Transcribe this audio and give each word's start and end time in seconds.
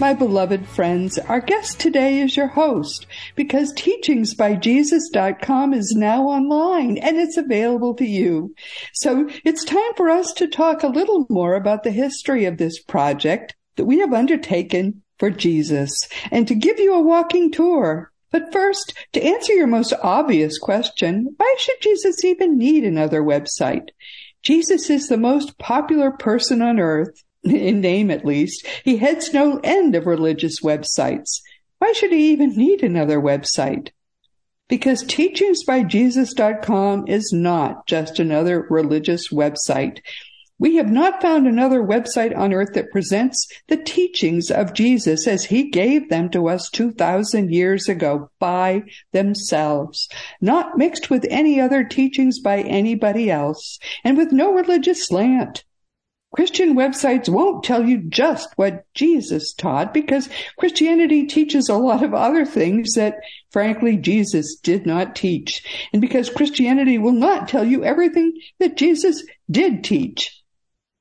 My 0.00 0.14
beloved 0.14 0.64
friends, 0.68 1.18
our 1.18 1.40
guest 1.40 1.80
today 1.80 2.20
is 2.20 2.36
your 2.36 2.46
host 2.46 3.08
because 3.34 3.72
teachingsbyjesus.com 3.72 5.74
is 5.74 5.96
now 5.96 6.22
online 6.22 6.98
and 6.98 7.16
it's 7.16 7.36
available 7.36 7.94
to 7.94 8.04
you. 8.04 8.54
So 8.92 9.28
it's 9.44 9.64
time 9.64 9.94
for 9.96 10.08
us 10.08 10.32
to 10.34 10.46
talk 10.46 10.84
a 10.84 10.88
little 10.88 11.26
more 11.28 11.56
about 11.56 11.82
the 11.82 11.90
history 11.90 12.44
of 12.44 12.58
this 12.58 12.80
project 12.80 13.56
that 13.74 13.86
we 13.86 13.98
have 13.98 14.12
undertaken 14.12 15.02
for 15.18 15.30
Jesus 15.30 16.08
and 16.30 16.46
to 16.46 16.54
give 16.54 16.78
you 16.78 16.94
a 16.94 17.02
walking 17.02 17.50
tour. 17.50 18.12
But 18.30 18.52
first, 18.52 18.94
to 19.14 19.20
answer 19.20 19.52
your 19.52 19.66
most 19.66 19.92
obvious 20.00 20.58
question, 20.58 21.34
why 21.38 21.56
should 21.58 21.80
Jesus 21.80 22.24
even 22.24 22.56
need 22.56 22.84
another 22.84 23.20
website? 23.20 23.88
Jesus 24.44 24.90
is 24.90 25.08
the 25.08 25.18
most 25.18 25.58
popular 25.58 26.12
person 26.12 26.62
on 26.62 26.78
earth 26.78 27.24
in 27.44 27.80
name 27.80 28.10
at 28.10 28.24
least, 28.24 28.66
he 28.84 28.96
heads 28.96 29.32
no 29.32 29.60
end 29.62 29.94
of 29.94 30.06
religious 30.06 30.60
websites. 30.60 31.40
Why 31.78 31.92
should 31.92 32.10
he 32.12 32.32
even 32.32 32.56
need 32.56 32.82
another 32.82 33.20
website? 33.20 33.90
Because 34.68 35.04
teachingsbyjesus.com 35.04 37.06
is 37.08 37.32
not 37.32 37.86
just 37.86 38.18
another 38.18 38.66
religious 38.68 39.32
website. 39.32 40.00
We 40.58 40.76
have 40.76 40.90
not 40.90 41.22
found 41.22 41.46
another 41.46 41.80
website 41.80 42.36
on 42.36 42.52
earth 42.52 42.74
that 42.74 42.90
presents 42.90 43.46
the 43.68 43.76
teachings 43.76 44.50
of 44.50 44.74
Jesus 44.74 45.28
as 45.28 45.44
he 45.44 45.70
gave 45.70 46.10
them 46.10 46.28
to 46.30 46.48
us 46.48 46.68
2,000 46.70 47.52
years 47.52 47.88
ago 47.88 48.32
by 48.40 48.82
themselves, 49.12 50.08
not 50.40 50.76
mixed 50.76 51.10
with 51.10 51.24
any 51.30 51.60
other 51.60 51.84
teachings 51.84 52.40
by 52.40 52.62
anybody 52.62 53.30
else, 53.30 53.78
and 54.02 54.16
with 54.16 54.32
no 54.32 54.52
religious 54.52 55.06
slant. 55.06 55.62
Christian 56.34 56.76
websites 56.76 57.28
won't 57.28 57.64
tell 57.64 57.84
you 57.84 57.98
just 57.98 58.48
what 58.56 58.84
Jesus 58.94 59.54
taught 59.54 59.94
because 59.94 60.28
Christianity 60.58 61.26
teaches 61.26 61.68
a 61.68 61.76
lot 61.76 62.04
of 62.04 62.12
other 62.12 62.44
things 62.44 62.92
that, 62.94 63.16
frankly, 63.50 63.96
Jesus 63.96 64.56
did 64.56 64.86
not 64.86 65.16
teach. 65.16 65.88
And 65.92 66.02
because 66.02 66.28
Christianity 66.28 66.98
will 66.98 67.12
not 67.12 67.48
tell 67.48 67.64
you 67.64 67.82
everything 67.82 68.34
that 68.58 68.76
Jesus 68.76 69.24
did 69.50 69.82
teach. 69.82 70.38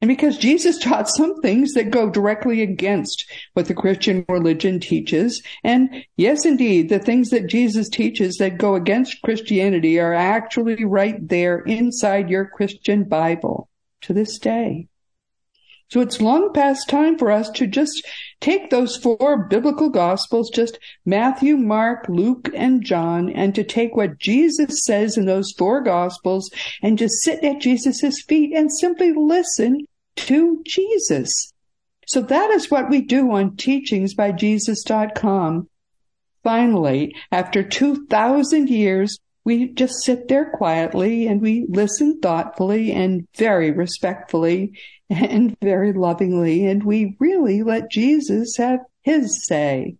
And 0.01 0.07
because 0.07 0.37
Jesus 0.37 0.77
taught 0.77 1.09
some 1.09 1.41
things 1.41 1.73
that 1.73 1.89
go 1.89 2.09
directly 2.09 2.61
against 2.61 3.29
what 3.53 3.65
the 3.65 3.73
Christian 3.73 4.23
religion 4.29 4.79
teaches. 4.79 5.41
And 5.63 6.05
yes, 6.15 6.45
indeed, 6.45 6.87
the 6.87 6.99
things 6.99 7.31
that 7.31 7.47
Jesus 7.47 7.89
teaches 7.89 8.37
that 8.37 8.59
go 8.59 8.75
against 8.75 9.21
Christianity 9.23 9.99
are 9.99 10.13
actually 10.13 10.85
right 10.85 11.15
there 11.27 11.59
inside 11.59 12.29
your 12.29 12.45
Christian 12.45 13.03
Bible 13.05 13.69
to 14.01 14.13
this 14.13 14.37
day. 14.37 14.87
So 15.89 16.01
it's 16.01 16.19
long 16.19 16.51
past 16.53 16.89
time 16.89 17.17
for 17.17 17.31
us 17.31 17.49
to 17.51 17.65
just 17.65 18.05
take 18.41 18.69
those 18.69 18.97
four 18.97 19.47
biblical 19.47 19.89
gospels, 19.89 20.49
just 20.49 20.77
Matthew, 21.05 21.55
Mark, 21.55 22.07
Luke, 22.09 22.49
and 22.53 22.83
John, 22.83 23.29
and 23.29 23.55
to 23.55 23.63
take 23.63 23.95
what 23.95 24.19
Jesus 24.19 24.83
says 24.83 25.15
in 25.17 25.23
those 25.25 25.53
four 25.57 25.79
gospels 25.81 26.49
and 26.83 26.97
just 26.97 27.23
sit 27.23 27.41
at 27.43 27.61
Jesus' 27.61 28.21
feet 28.27 28.51
and 28.53 28.69
simply 28.71 29.13
listen 29.13 29.85
to 30.17 30.61
Jesus. 30.65 31.53
So 32.05 32.19
that 32.21 32.51
is 32.51 32.69
what 32.69 32.89
we 32.89 32.99
do 33.01 33.31
on 33.31 33.51
teachingsbyjesus.com. 33.51 35.69
Finally, 36.43 37.15
after 37.31 37.63
2,000 37.63 38.69
years, 38.69 39.17
we 39.43 39.69
just 39.69 40.03
sit 40.03 40.27
there 40.27 40.51
quietly 40.51 41.25
and 41.27 41.41
we 41.41 41.65
listen 41.69 42.19
thoughtfully 42.19 42.91
and 42.91 43.25
very 43.37 43.71
respectfully 43.71 44.73
and 45.09 45.57
very 45.61 45.93
lovingly, 45.93 46.65
and 46.65 46.83
we 46.83 47.15
really 47.19 47.63
let 47.63 47.91
Jesus 47.91 48.57
have 48.57 48.79
his 49.01 49.45
say. 49.45 49.95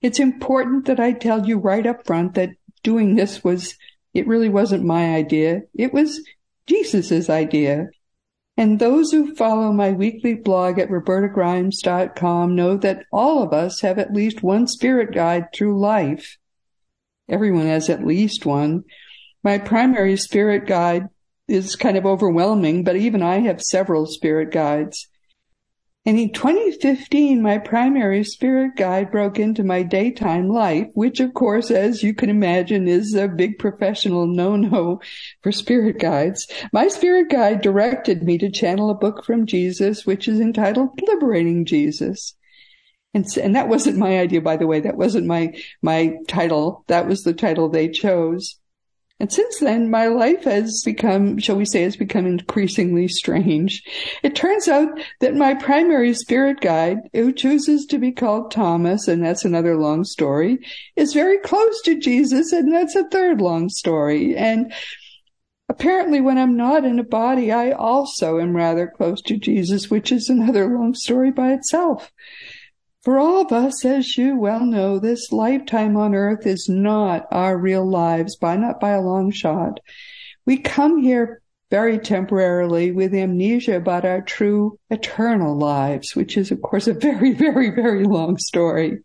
It's 0.00 0.20
important 0.20 0.86
that 0.86 1.00
I 1.00 1.12
tell 1.12 1.46
you 1.46 1.58
right 1.58 1.86
up 1.86 2.06
front 2.06 2.34
that 2.34 2.50
doing 2.82 3.16
this 3.16 3.42
was, 3.42 3.76
it 4.14 4.26
really 4.26 4.48
wasn't 4.48 4.84
my 4.84 5.14
idea. 5.14 5.62
It 5.74 5.92
was 5.92 6.20
Jesus's 6.66 7.28
idea. 7.28 7.88
And 8.56 8.78
those 8.78 9.12
who 9.12 9.34
follow 9.34 9.72
my 9.72 9.92
weekly 9.92 10.34
blog 10.34 10.78
at 10.78 10.88
robertagrimes.com 10.88 12.56
know 12.56 12.76
that 12.78 13.04
all 13.12 13.42
of 13.42 13.52
us 13.52 13.80
have 13.82 13.98
at 13.98 14.12
least 14.12 14.42
one 14.42 14.66
spirit 14.66 15.14
guide 15.14 15.46
through 15.54 15.80
life. 15.80 16.38
Everyone 17.28 17.66
has 17.66 17.88
at 17.88 18.06
least 18.06 18.46
one. 18.46 18.84
My 19.44 19.58
primary 19.58 20.16
spirit 20.16 20.66
guide 20.66 21.08
is 21.48 21.76
kind 21.76 21.96
of 21.96 22.06
overwhelming, 22.06 22.84
but 22.84 22.96
even 22.96 23.22
I 23.22 23.40
have 23.40 23.62
several 23.62 24.06
spirit 24.06 24.52
guides. 24.52 25.08
And 26.08 26.18
in 26.18 26.32
2015, 26.32 27.42
my 27.42 27.58
primary 27.58 28.24
spirit 28.24 28.76
guide 28.76 29.10
broke 29.10 29.38
into 29.38 29.62
my 29.62 29.82
daytime 29.82 30.48
life, 30.48 30.86
which 30.94 31.20
of 31.20 31.34
course, 31.34 31.70
as 31.70 32.02
you 32.02 32.14
can 32.14 32.30
imagine, 32.30 32.88
is 32.88 33.14
a 33.14 33.28
big 33.28 33.58
professional 33.58 34.26
no-no 34.26 35.00
for 35.42 35.52
spirit 35.52 35.98
guides. 35.98 36.46
My 36.72 36.88
spirit 36.88 37.28
guide 37.28 37.60
directed 37.60 38.22
me 38.22 38.38
to 38.38 38.50
channel 38.50 38.88
a 38.88 38.94
book 38.94 39.22
from 39.24 39.44
Jesus, 39.44 40.06
which 40.06 40.28
is 40.28 40.40
entitled 40.40 40.98
Liberating 41.06 41.66
Jesus. 41.66 42.34
And, 43.12 43.26
and 43.36 43.54
that 43.56 43.68
wasn't 43.68 43.98
my 43.98 44.18
idea, 44.18 44.40
by 44.40 44.56
the 44.56 44.66
way. 44.66 44.80
That 44.80 44.96
wasn't 44.96 45.26
my, 45.26 45.52
my 45.82 46.14
title. 46.26 46.84
That 46.86 47.06
was 47.06 47.22
the 47.22 47.34
title 47.34 47.68
they 47.68 47.88
chose. 47.88 48.58
And 49.20 49.32
since 49.32 49.58
then, 49.58 49.90
my 49.90 50.06
life 50.06 50.44
has 50.44 50.82
become, 50.84 51.38
shall 51.38 51.56
we 51.56 51.64
say, 51.64 51.82
has 51.82 51.96
become 51.96 52.24
increasingly 52.24 53.08
strange. 53.08 53.82
It 54.22 54.36
turns 54.36 54.68
out 54.68 54.88
that 55.20 55.34
my 55.34 55.54
primary 55.54 56.14
spirit 56.14 56.60
guide, 56.60 56.98
who 57.12 57.32
chooses 57.32 57.84
to 57.86 57.98
be 57.98 58.12
called 58.12 58.52
Thomas, 58.52 59.08
and 59.08 59.24
that's 59.24 59.44
another 59.44 59.76
long 59.76 60.04
story, 60.04 60.58
is 60.94 61.14
very 61.14 61.38
close 61.38 61.82
to 61.82 61.98
Jesus, 61.98 62.52
and 62.52 62.72
that's 62.72 62.94
a 62.94 63.08
third 63.08 63.40
long 63.40 63.68
story. 63.68 64.36
And 64.36 64.72
apparently 65.68 66.20
when 66.20 66.38
I'm 66.38 66.56
not 66.56 66.84
in 66.84 67.00
a 67.00 67.04
body, 67.04 67.50
I 67.50 67.72
also 67.72 68.38
am 68.38 68.56
rather 68.56 68.86
close 68.86 69.20
to 69.22 69.36
Jesus, 69.36 69.90
which 69.90 70.12
is 70.12 70.28
another 70.28 70.66
long 70.66 70.94
story 70.94 71.32
by 71.32 71.52
itself. 71.52 72.12
For 73.08 73.18
all 73.18 73.40
of 73.40 73.52
us, 73.52 73.86
as 73.86 74.18
you 74.18 74.36
well 74.36 74.66
know, 74.66 74.98
this 74.98 75.32
lifetime 75.32 75.96
on 75.96 76.14
earth 76.14 76.46
is 76.46 76.68
not 76.68 77.26
our 77.30 77.56
real 77.56 77.88
lives, 77.88 78.36
by 78.36 78.58
not 78.58 78.80
by 78.80 78.90
a 78.90 79.00
long 79.00 79.30
shot. 79.30 79.80
We 80.44 80.58
come 80.58 80.98
here 80.98 81.40
very 81.70 81.98
temporarily 81.98 82.90
with 82.92 83.14
amnesia 83.14 83.76
about 83.76 84.04
our 84.04 84.20
true 84.20 84.78
eternal 84.90 85.56
lives, 85.56 86.14
which 86.14 86.36
is 86.36 86.50
of 86.50 86.60
course 86.60 86.86
a 86.86 86.92
very, 86.92 87.32
very, 87.44 87.70
very 87.70 88.04
long 88.04 88.36
story. 88.36 88.98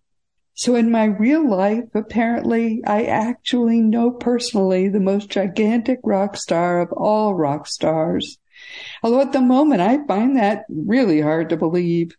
So 0.53 0.75
in 0.75 0.91
my 0.91 1.05
real 1.05 1.49
life, 1.49 1.85
apparently, 1.95 2.83
I 2.85 3.05
actually 3.05 3.79
know 3.79 4.11
personally 4.11 4.89
the 4.89 4.99
most 4.99 5.29
gigantic 5.29 5.99
rock 6.03 6.35
star 6.35 6.81
of 6.81 6.91
all 6.91 7.35
rock 7.35 7.67
stars. 7.67 8.37
Although 9.01 9.21
at 9.21 9.31
the 9.31 9.39
moment 9.39 9.79
I 9.79 10.05
find 10.05 10.35
that 10.35 10.65
really 10.67 11.21
hard 11.21 11.47
to 11.51 11.55
believe. 11.55 12.17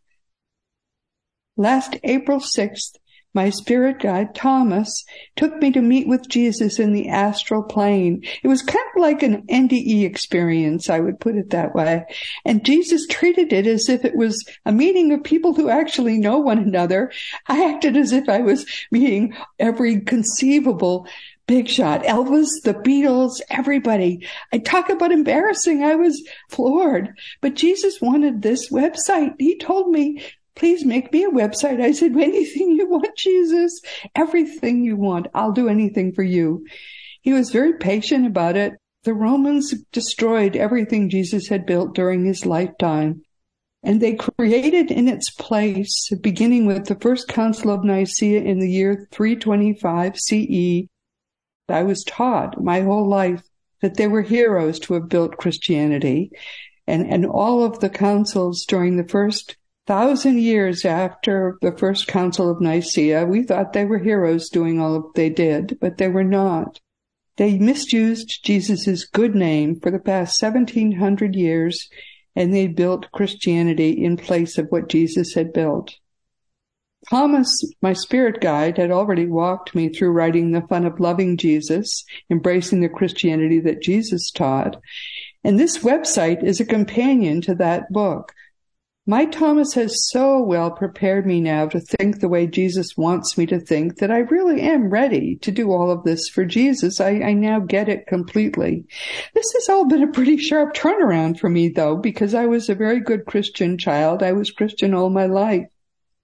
Last 1.56 1.97
April 2.03 2.41
6th, 2.41 2.97
my 3.33 3.51
spirit 3.51 4.01
guide, 4.01 4.34
Thomas, 4.34 5.04
took 5.36 5.56
me 5.62 5.71
to 5.71 5.80
meet 5.80 6.09
with 6.09 6.28
Jesus 6.28 6.80
in 6.80 6.92
the 6.92 7.09
astral 7.09 7.62
plane. 7.62 8.24
It 8.42 8.48
was 8.48 8.62
kind 8.62 8.84
of 8.95 9.01
like 9.01 9.22
an 9.22 9.42
NDE 9.42 10.04
experience, 10.04 10.91
I 10.91 10.98
would 10.98 11.21
put 11.21 11.36
it 11.36 11.51
that 11.51 11.72
way. 11.72 12.06
And 12.45 12.65
Jesus 12.65 13.06
treated 13.09 13.53
it 13.53 13.68
as 13.68 13.89
if 13.89 14.04
it 14.04 14.16
was 14.16 14.45
a 14.66 14.72
meeting 14.72 15.12
of 15.12 15.22
people 15.22 15.54
who 15.54 15.68
actually 15.68 16.18
know 16.18 16.39
one 16.39 16.59
another. 16.59 17.12
I 17.47 17.72
acted 17.72 17.97
as 17.97 18.12
if 18.12 18.28
I 18.28 18.41
was 18.41 18.66
meeting 18.91 19.36
every 19.59 20.01
conceivable 20.01 21.06
big 21.47 21.68
shot. 21.68 22.03
Elvis, 22.03 22.48
the 22.65 22.74
Beatles, 22.74 23.41
everybody. 23.51 24.27
I 24.53 24.59
talk 24.59 24.89
about 24.89 25.12
embarrassing. 25.12 25.84
I 25.84 25.95
was 25.95 26.27
floored. 26.51 27.10
But 27.41 27.54
Jesus 27.54 28.01
wanted 28.01 28.42
this 28.42 28.71
website. 28.71 29.34
He 29.39 29.56
told 29.56 29.91
me 29.91 30.21
please 30.56 30.84
make 30.84 31.12
me 31.12 31.24
a 31.24 31.30
website. 31.30 31.80
I 31.80 31.92
said, 31.92 32.16
anything 32.16 32.72
you 32.72 32.89
want, 32.89 33.16
Jesus, 33.16 33.80
everything 34.15 34.84
you 34.84 34.97
want. 34.97 35.27
I'll 35.34 35.53
do 35.53 35.68
anything 35.68 36.12
for 36.12 36.22
you. 36.22 36.65
He 37.22 37.33
was 37.33 37.51
very 37.51 37.74
patient 37.74 38.27
about 38.27 38.56
it. 38.56 38.74
The 39.04 39.15
Romans 39.15 39.74
destroyed 39.92 40.56
everything 40.56 41.10
Jesus 41.10 41.48
had 41.48 41.66
built 41.66 41.95
during 41.95 42.24
his 42.24 42.47
lifetime. 42.47 43.22
And 43.83 44.01
they 44.01 44.15
created 44.15 44.91
in 44.91 45.09
its 45.09 45.28
place, 45.30 46.10
beginning 46.22 46.65
with 46.65 46.86
the 46.86 46.95
first 46.95 47.28
Council 47.28 47.71
of 47.71 47.84
Nicaea 47.84 48.41
in 48.41 48.59
the 48.59 48.71
year 48.71 49.06
325 49.12 50.18
CE. 50.18 50.89
I 51.68 51.83
was 51.83 52.03
taught 52.04 52.62
my 52.62 52.80
whole 52.80 53.06
life 53.06 53.42
that 53.83 53.97
they 53.97 54.09
were 54.09 54.22
heroes 54.22 54.78
to 54.80 54.95
have 54.95 55.10
built 55.10 55.36
Christianity. 55.36 56.30
And, 56.86 57.10
and 57.10 57.27
all 57.27 57.62
of 57.62 57.80
the 57.80 57.91
councils 57.91 58.65
during 58.65 58.97
the 58.97 59.09
first 59.09 59.56
thousand 59.86 60.41
years 60.41 60.84
after 60.84 61.59
the 61.60 61.77
first 61.77 62.07
council 62.07 62.51
of 62.51 62.60
Nicaea, 62.60 63.27
we 63.27 63.42
thought 63.42 63.72
they 63.72 63.84
were 63.84 63.98
heroes 63.98 64.48
doing 64.48 64.81
all 64.81 65.10
they 65.15 65.31
did, 65.31 65.78
but 65.81 65.98
they 65.98 66.09
were 66.09 66.25
not. 66.25 66.81
They 67.36 67.59
misused 67.59 68.45
Jesus' 68.45 69.04
good 69.04 69.34
name 69.34 69.81
for 69.81 69.91
the 69.91 69.98
past 69.98 70.41
1700 70.41 71.34
years 71.34 71.89
and 72.36 72.54
they 72.54 72.66
built 72.66 73.10
Christianity 73.13 73.91
in 74.04 74.16
place 74.16 74.59
of 74.59 74.66
what 74.69 74.89
Jesus 74.89 75.34
had 75.34 75.53
built. 75.53 75.95
Thomas, 77.10 77.63
my 77.83 77.92
spirit 77.92 78.41
guide, 78.41 78.78
had 78.78 78.91
already 78.91 79.27
walked 79.27 79.75
me 79.75 79.89
through 79.89 80.13
writing 80.13 80.51
The 80.51 80.63
Fun 80.63 80.87
of 80.87 80.98
Loving 80.98 81.37
Jesus, 81.37 82.04
embracing 82.30 82.80
the 82.80 82.89
Christianity 82.89 83.60
that 83.60 83.83
Jesus 83.83 84.30
taught. 84.30 84.80
And 85.45 85.60
this 85.60 85.78
website 85.78 86.42
is 86.42 86.60
a 86.60 86.65
companion 86.65 87.42
to 87.42 87.54
that 87.57 87.92
book. 87.92 88.33
My 89.06 89.27
Thomas 89.27 89.74
has 89.74 90.09
so 90.09 90.42
well 90.42 90.71
prepared 90.71 91.27
me 91.27 91.39
now 91.39 91.66
to 91.66 91.78
think 91.78 92.21
the 92.21 92.28
way 92.28 92.47
Jesus 92.47 92.97
wants 92.97 93.36
me 93.36 93.45
to 93.47 93.60
think 93.60 93.98
that 93.98 94.10
I 94.10 94.21
really 94.21 94.62
am 94.62 94.89
ready 94.89 95.36
to 95.42 95.51
do 95.51 95.72
all 95.72 95.91
of 95.91 96.04
this 96.04 96.27
for 96.27 96.47
Jesus. 96.47 97.03
I, 97.03 97.21
I, 97.21 97.34
now 97.34 97.59
get 97.59 97.91
it 97.91 98.06
completely. 98.06 98.86
This 99.34 99.53
has 99.53 99.68
all 99.68 99.84
been 99.84 100.03
a 100.03 100.10
pretty 100.10 100.39
sharp 100.39 100.74
turnaround 100.74 101.39
for 101.39 101.51
me 101.51 101.68
though, 101.68 101.97
because 101.97 102.33
I 102.33 102.47
was 102.47 102.71
a 102.71 102.74
very 102.74 102.98
good 102.98 103.27
Christian 103.27 103.77
child. 103.77 104.22
I 104.22 104.33
was 104.33 104.51
Christian 104.51 104.95
all 104.95 105.10
my 105.10 105.27
life. 105.27 105.66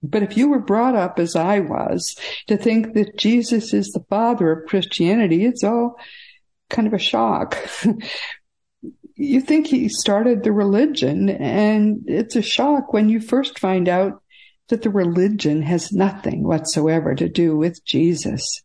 But 0.02 0.22
if 0.22 0.38
you 0.38 0.48
were 0.48 0.58
brought 0.58 0.94
up 0.94 1.18
as 1.18 1.36
I 1.36 1.60
was 1.60 2.16
to 2.46 2.56
think 2.56 2.94
that 2.94 3.18
Jesus 3.18 3.74
is 3.74 3.90
the 3.90 4.04
father 4.08 4.50
of 4.52 4.66
Christianity, 4.66 5.44
it's 5.44 5.62
all 5.62 5.96
kind 6.70 6.88
of 6.88 6.94
a 6.94 6.98
shock. 6.98 7.58
you 9.20 9.42
think 9.42 9.66
he 9.66 9.86
started 9.90 10.42
the 10.42 10.50
religion 10.50 11.28
and 11.28 12.04
it's 12.06 12.36
a 12.36 12.42
shock 12.42 12.94
when 12.94 13.10
you 13.10 13.20
first 13.20 13.58
find 13.58 13.86
out 13.86 14.22
that 14.70 14.80
the 14.80 14.88
religion 14.88 15.60
has 15.60 15.92
nothing 15.92 16.42
whatsoever 16.42 17.14
to 17.14 17.28
do 17.28 17.54
with 17.54 17.84
Jesus. 17.84 18.62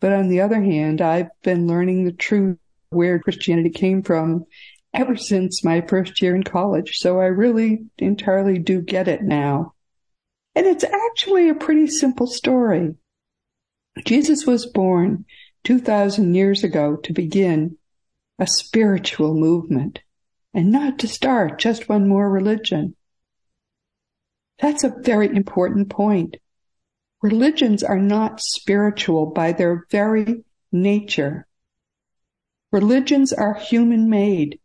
But 0.00 0.12
on 0.12 0.28
the 0.28 0.40
other 0.40 0.62
hand, 0.62 1.02
I've 1.02 1.28
been 1.42 1.66
learning 1.66 2.04
the 2.04 2.12
truth 2.12 2.56
where 2.88 3.18
Christianity 3.18 3.68
came 3.68 4.02
from 4.02 4.46
ever 4.94 5.16
since 5.16 5.62
my 5.62 5.82
first 5.82 6.22
year 6.22 6.34
in 6.34 6.44
college. 6.44 6.96
So 6.96 7.20
I 7.20 7.26
really 7.26 7.84
entirely 7.98 8.58
do 8.58 8.80
get 8.80 9.06
it 9.06 9.22
now. 9.22 9.74
And 10.54 10.64
it's 10.66 10.84
actually 10.84 11.50
a 11.50 11.54
pretty 11.54 11.88
simple 11.88 12.26
story. 12.26 12.94
Jesus 14.06 14.46
was 14.46 14.64
born 14.64 15.26
2,000 15.64 16.34
years 16.34 16.64
ago 16.64 16.96
to 16.96 17.12
begin 17.12 17.76
a 18.38 18.46
spiritual 18.46 19.34
movement 19.34 20.00
and 20.52 20.70
not 20.70 20.98
to 21.00 21.08
start 21.08 21.58
just 21.58 21.88
one 21.88 22.08
more 22.08 22.30
religion. 22.30 22.94
That's 24.60 24.84
a 24.84 24.94
very 25.02 25.34
important 25.34 25.90
point. 25.90 26.36
Religions 27.22 27.82
are 27.82 27.98
not 27.98 28.40
spiritual 28.40 29.26
by 29.26 29.52
their 29.52 29.86
very 29.90 30.44
nature. 30.70 31.46
Religions 32.70 33.32
are 33.32 33.54
human 33.54 34.08
made. 34.10 34.58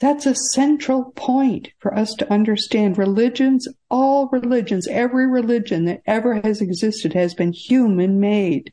That's 0.00 0.24
a 0.24 0.34
central 0.34 1.12
point 1.14 1.68
for 1.78 1.94
us 1.94 2.14
to 2.14 2.32
understand. 2.32 2.96
Religions, 2.96 3.68
all 3.90 4.28
religions, 4.32 4.88
every 4.88 5.26
religion 5.26 5.84
that 5.84 6.00
ever 6.06 6.40
has 6.40 6.62
existed 6.62 7.12
has 7.12 7.34
been 7.34 7.52
human 7.52 8.18
made. 8.18 8.72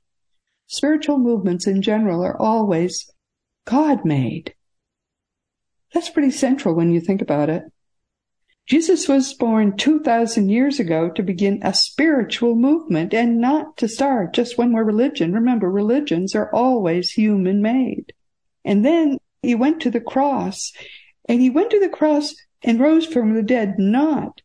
Spiritual 0.67 1.17
movements 1.17 1.67
in 1.67 1.81
general 1.81 2.23
are 2.23 2.39
always 2.39 3.11
God 3.67 4.05
made. 4.05 4.55
That's 5.93 6.09
pretty 6.09 6.31
central 6.31 6.73
when 6.73 6.91
you 6.91 7.01
think 7.01 7.21
about 7.21 7.49
it. 7.49 7.63
Jesus 8.65 9.07
was 9.07 9.33
born 9.33 9.75
2,000 9.77 10.49
years 10.49 10.79
ago 10.79 11.09
to 11.09 11.21
begin 11.21 11.59
a 11.61 11.73
spiritual 11.73 12.55
movement 12.55 13.13
and 13.13 13.39
not 13.39 13.77
to 13.77 13.87
start 13.87 14.33
just 14.33 14.57
one 14.57 14.71
more 14.71 14.83
religion. 14.83 15.33
Remember, 15.33 15.69
religions 15.69 16.33
are 16.33 16.53
always 16.53 17.11
human 17.11 17.61
made. 17.61 18.13
And 18.63 18.85
then 18.85 19.19
he 19.41 19.53
went 19.53 19.81
to 19.81 19.91
the 19.91 20.01
cross 20.01 20.71
and 21.27 21.41
he 21.41 21.49
went 21.49 21.71
to 21.71 21.79
the 21.79 21.89
cross 21.89 22.35
and 22.63 22.79
rose 22.79 23.05
from 23.05 23.33
the 23.33 23.43
dead, 23.43 23.75
not 23.77 24.41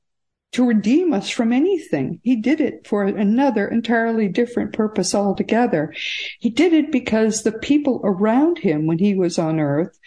to 0.52 0.66
redeem 0.66 1.12
us 1.12 1.30
from 1.30 1.52
anything. 1.52 2.20
He 2.22 2.36
did 2.36 2.60
it 2.60 2.86
for 2.86 3.04
another 3.04 3.66
entirely 3.66 4.28
different 4.28 4.72
purpose 4.72 5.14
altogether. 5.14 5.94
He 6.38 6.50
did 6.50 6.72
it 6.72 6.92
because 6.92 7.42
the 7.42 7.52
people 7.52 8.00
around 8.04 8.58
him 8.58 8.86
when 8.86 8.98
he 8.98 9.14
was 9.14 9.38
on 9.38 9.58
earth 9.58 9.98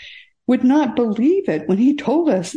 would 0.47 0.63
not 0.63 0.95
believe 0.95 1.49
it 1.49 1.67
when 1.67 1.79
he 1.79 1.95
told 1.95 2.29
us 2.29 2.55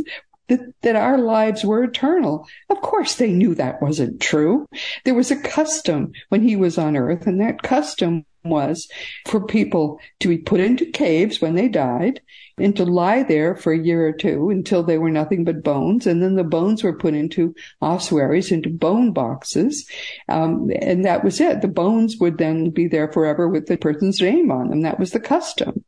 that, 0.49 0.61
that 0.83 0.97
our 0.97 1.19
lives 1.19 1.65
were 1.65 1.85
eternal. 1.85 2.47
Of 2.69 2.81
course, 2.81 3.15
they 3.15 3.33
knew 3.33 3.55
that 3.55 3.81
wasn't 3.81 4.21
true. 4.21 4.67
There 5.05 5.15
was 5.15 5.31
a 5.31 5.41
custom 5.41 6.13
when 6.29 6.43
he 6.43 6.57
was 6.57 6.79
on 6.79 6.97
earth, 6.97 7.27
and 7.27 7.41
that 7.41 7.63
custom 7.63 8.25
was 8.45 8.89
for 9.27 9.45
people 9.45 10.01
to 10.21 10.29
be 10.29 10.39
put 10.39 10.61
into 10.61 10.87
caves 10.87 11.41
when 11.41 11.55
they 11.55 11.69
died 11.69 12.21
and 12.59 12.77
to 12.77 12.85
lie 12.85 13.23
there 13.23 13.55
for 13.55 13.73
a 13.73 13.79
year 13.79 14.07
or 14.07 14.13
two 14.13 14.51
until 14.51 14.83
they 14.83 14.99
were 14.99 15.11
nothing 15.11 15.45
but 15.45 15.63
bones. 15.63 16.07
And 16.07 16.23
then 16.23 16.35
the 16.35 16.45
bones 16.45 16.83
were 16.83 16.97
put 16.97 17.15
into 17.15 17.55
ossuaries, 17.81 18.51
into 18.51 18.69
bone 18.69 19.13
boxes. 19.13 19.89
Um, 20.29 20.71
and 20.81 21.05
that 21.05 21.25
was 21.25 21.41
it. 21.41 21.61
The 21.61 21.69
bones 21.69 22.17
would 22.19 22.39
then 22.39 22.71
be 22.71 22.89
there 22.89 23.11
forever 23.13 23.49
with 23.49 23.67
the 23.67 23.77
person's 23.77 24.21
name 24.21 24.51
on 24.51 24.71
them. 24.71 24.83
That 24.83 24.99
was 24.99 25.13
the 25.13 25.21
custom. 25.21 25.85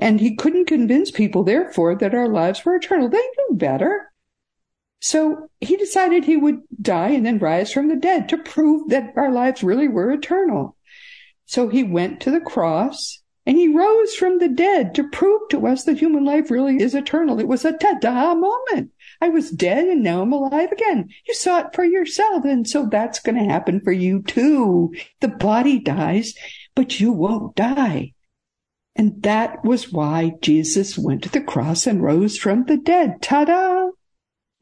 And 0.00 0.20
he 0.20 0.36
couldn't 0.36 0.66
convince 0.66 1.10
people, 1.10 1.44
therefore, 1.44 1.94
that 1.96 2.14
our 2.14 2.28
lives 2.28 2.64
were 2.64 2.76
eternal. 2.76 3.08
They 3.08 3.18
knew 3.18 3.56
better. 3.56 4.10
So 5.00 5.50
he 5.60 5.76
decided 5.76 6.24
he 6.24 6.36
would 6.36 6.62
die 6.80 7.10
and 7.10 7.26
then 7.26 7.38
rise 7.38 7.70
from 7.70 7.88
the 7.88 7.96
dead 7.96 8.26
to 8.30 8.38
prove 8.38 8.88
that 8.88 9.12
our 9.16 9.30
lives 9.30 9.62
really 9.62 9.86
were 9.86 10.10
eternal. 10.10 10.76
So 11.46 11.68
he 11.68 11.82
went 11.82 12.20
to 12.20 12.30
the 12.30 12.40
cross 12.40 13.22
and 13.46 13.58
he 13.58 13.68
rose 13.68 14.14
from 14.14 14.38
the 14.38 14.48
dead 14.48 14.94
to 14.94 15.08
prove 15.08 15.42
to 15.50 15.66
us 15.66 15.84
that 15.84 15.98
human 15.98 16.24
life 16.24 16.50
really 16.50 16.80
is 16.80 16.94
eternal. 16.94 17.38
It 17.38 17.48
was 17.48 17.64
a 17.64 17.72
ta-da 17.72 18.34
moment. 18.34 18.92
I 19.20 19.28
was 19.28 19.50
dead 19.50 19.86
and 19.88 20.02
now 20.02 20.22
I'm 20.22 20.32
alive 20.32 20.72
again. 20.72 21.08
You 21.28 21.34
saw 21.34 21.60
it 21.60 21.74
for 21.74 21.84
yourself. 21.84 22.44
And 22.44 22.66
so 22.66 22.86
that's 22.86 23.20
going 23.20 23.36
to 23.36 23.44
happen 23.44 23.80
for 23.80 23.92
you 23.92 24.22
too. 24.22 24.94
The 25.20 25.28
body 25.28 25.78
dies, 25.78 26.34
but 26.74 27.00
you 27.00 27.12
won't 27.12 27.54
die. 27.54 28.14
And 28.96 29.22
that 29.22 29.64
was 29.64 29.92
why 29.92 30.32
Jesus 30.40 30.96
went 30.96 31.22
to 31.24 31.28
the 31.28 31.42
cross 31.42 31.86
and 31.86 32.02
rose 32.02 32.38
from 32.38 32.64
the 32.64 32.76
dead. 32.76 33.20
Ta-da! 33.20 33.90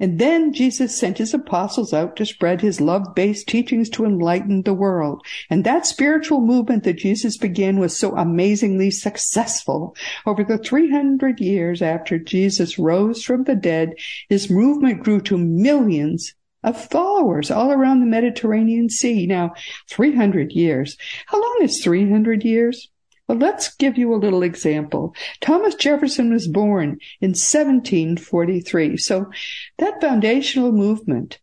And 0.02 0.18
then 0.18 0.52
Jesus 0.52 0.98
sent 0.98 1.18
his 1.18 1.32
apostles 1.32 1.94
out 1.94 2.16
to 2.16 2.26
spread 2.26 2.60
his 2.60 2.80
love-based 2.80 3.46
teachings 3.46 3.88
to 3.90 4.04
enlighten 4.04 4.62
the 4.62 4.74
world. 4.74 5.24
And 5.48 5.62
that 5.62 5.86
spiritual 5.86 6.40
movement 6.40 6.82
that 6.82 6.98
Jesus 6.98 7.38
began 7.38 7.78
was 7.78 7.96
so 7.96 8.16
amazingly 8.16 8.90
successful. 8.90 9.94
Over 10.26 10.42
the 10.42 10.58
300 10.58 11.38
years 11.38 11.80
after 11.80 12.18
Jesus 12.18 12.80
rose 12.80 13.22
from 13.22 13.44
the 13.44 13.54
dead, 13.54 13.94
his 14.28 14.50
movement 14.50 15.04
grew 15.04 15.20
to 15.20 15.38
millions 15.38 16.34
of 16.64 16.84
followers 16.90 17.52
all 17.52 17.70
around 17.70 18.00
the 18.00 18.06
Mediterranean 18.06 18.88
Sea. 18.88 19.26
Now, 19.28 19.54
300 19.88 20.50
years. 20.50 20.96
How 21.26 21.40
long 21.40 21.58
is 21.62 21.82
300 21.82 22.44
years? 22.44 22.88
Well, 23.28 23.38
let's 23.38 23.74
give 23.76 23.96
you 23.96 24.12
a 24.12 24.16
little 24.16 24.42
example. 24.42 25.14
Thomas 25.40 25.74
Jefferson 25.74 26.32
was 26.32 26.48
born 26.48 26.98
in 27.20 27.30
1743. 27.30 28.96
So 28.96 29.30
that 29.78 30.00
foundational 30.00 30.72
movement 30.72 31.38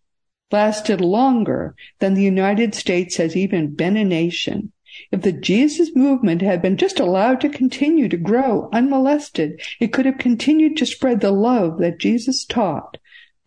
lasted 0.51 0.99
longer 0.99 1.75
than 1.99 2.13
the 2.13 2.23
United 2.23 2.75
States 2.75 3.17
has 3.17 3.35
even 3.35 3.75
been 3.75 3.97
a 3.97 4.03
nation. 4.03 4.71
If 5.11 5.21
the 5.21 5.31
Jesus 5.31 5.95
movement 5.95 6.41
had 6.41 6.61
been 6.61 6.75
just 6.75 6.99
allowed 6.99 7.39
to 7.41 7.49
continue 7.49 8.09
to 8.09 8.17
grow 8.17 8.69
unmolested, 8.73 9.61
it 9.79 9.93
could 9.93 10.05
have 10.05 10.17
continued 10.17 10.75
to 10.77 10.85
spread 10.85 11.21
the 11.21 11.31
love 11.31 11.79
that 11.79 11.99
Jesus 11.99 12.43
taught 12.43 12.97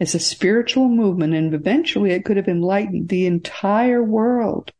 as 0.01 0.15
a 0.15 0.21
spiritual 0.21 0.89
movement 0.89 1.35
and 1.35 1.53
eventually 1.53 2.11
it 2.13 2.25
could 2.25 2.37
have 2.37 2.49
enlightened 2.49 3.09
the 3.09 3.27
entire 3.27 4.03
world. 4.03 4.73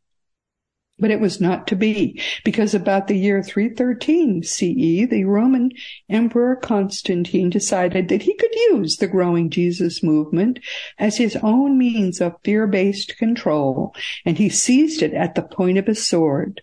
But 0.99 1.09
it 1.09 1.19
was 1.19 1.41
not 1.41 1.65
to 1.67 1.75
be, 1.75 2.21
because 2.45 2.75
about 2.75 3.07
the 3.07 3.17
year 3.17 3.41
313 3.41 4.43
CE, 4.43 5.09
the 5.09 5.23
Roman 5.25 5.71
Emperor 6.07 6.55
Constantine 6.55 7.49
decided 7.49 8.09
that 8.09 8.21
he 8.21 8.35
could 8.35 8.53
use 8.69 8.97
the 8.97 9.07
growing 9.07 9.49
Jesus 9.49 10.03
movement 10.03 10.59
as 10.99 11.17
his 11.17 11.35
own 11.37 11.79
means 11.79 12.21
of 12.21 12.35
fear-based 12.43 13.17
control, 13.17 13.95
and 14.23 14.37
he 14.37 14.49
seized 14.49 15.01
it 15.01 15.13
at 15.13 15.33
the 15.33 15.41
point 15.41 15.79
of 15.79 15.87
his 15.87 16.05
sword. 16.05 16.61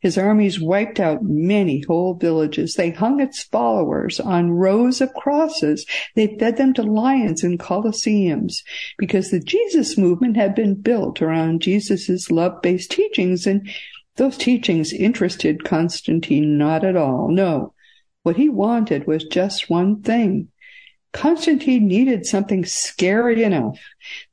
His 0.00 0.18
armies 0.18 0.60
wiped 0.60 1.00
out 1.00 1.22
many 1.22 1.82
whole 1.82 2.14
villages. 2.14 2.74
They 2.74 2.90
hung 2.90 3.20
its 3.20 3.42
followers 3.42 4.20
on 4.20 4.50
rows 4.50 5.00
of 5.00 5.12
crosses. 5.14 5.86
They 6.14 6.36
fed 6.38 6.56
them 6.56 6.74
to 6.74 6.82
lions 6.82 7.44
in 7.44 7.58
colosseums 7.58 8.62
because 8.96 9.30
the 9.30 9.40
Jesus 9.40 9.96
movement 9.98 10.36
had 10.36 10.54
been 10.54 10.74
built 10.74 11.22
around 11.22 11.62
Jesus' 11.62 12.30
love-based 12.30 12.90
teachings 12.90 13.46
and 13.46 13.68
those 14.16 14.36
teachings 14.36 14.92
interested 14.92 15.64
Constantine 15.64 16.58
not 16.58 16.84
at 16.84 16.96
all. 16.96 17.28
No. 17.30 17.74
What 18.24 18.36
he 18.36 18.48
wanted 18.48 19.06
was 19.06 19.24
just 19.24 19.70
one 19.70 20.02
thing 20.02 20.48
Constantine 21.12 21.88
needed 21.88 22.26
something 22.26 22.64
scary 22.66 23.42
enough 23.42 23.78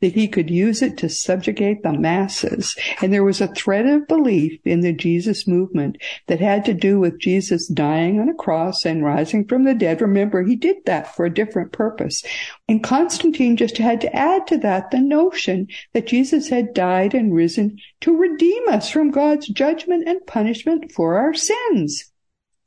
that 0.02 0.14
he 0.14 0.28
could 0.28 0.50
use 0.50 0.82
it 0.82 0.98
to 0.98 1.10
subjugate 1.10 1.84
the 1.84 1.94
masses. 1.94 2.76
And 3.02 3.14
there 3.14 3.24
was 3.24 3.40
a 3.40 3.48
thread 3.48 3.86
of 3.86 4.08
belief 4.08 4.60
in 4.66 4.82
the 4.82 4.92
Jesus 4.92 5.48
movement 5.48 5.98
that 6.28 6.42
had 6.42 6.66
to 6.66 6.74
do 6.74 7.00
with 7.00 7.20
Jesus 7.20 7.68
dying 7.68 8.20
on 8.20 8.28
a 8.28 8.34
cross 8.34 8.86
and 8.86 9.06
rising 9.06 9.48
from 9.48 9.64
the 9.64 9.74
dead. 9.74 10.02
Remember, 10.02 10.44
he 10.44 10.56
did 10.56 10.78
that 10.86 11.16
for 11.16 11.26
a 11.26 11.34
different 11.34 11.72
purpose. 11.72 12.24
And 12.68 12.84
Constantine 12.84 13.56
just 13.56 13.78
had 13.78 14.02
to 14.02 14.16
add 14.16 14.46
to 14.48 14.58
that 14.58 14.92
the 14.92 15.02
notion 15.02 15.68
that 15.94 16.08
Jesus 16.08 16.50
had 16.50 16.74
died 16.74 17.14
and 17.14 17.34
risen 17.34 17.80
to 18.02 18.16
redeem 18.16 18.68
us 18.68 18.90
from 18.90 19.12
God's 19.12 19.48
judgment 19.48 20.08
and 20.08 20.26
punishment 20.28 20.92
for 20.92 21.18
our 21.18 21.34
sins. 21.34 22.12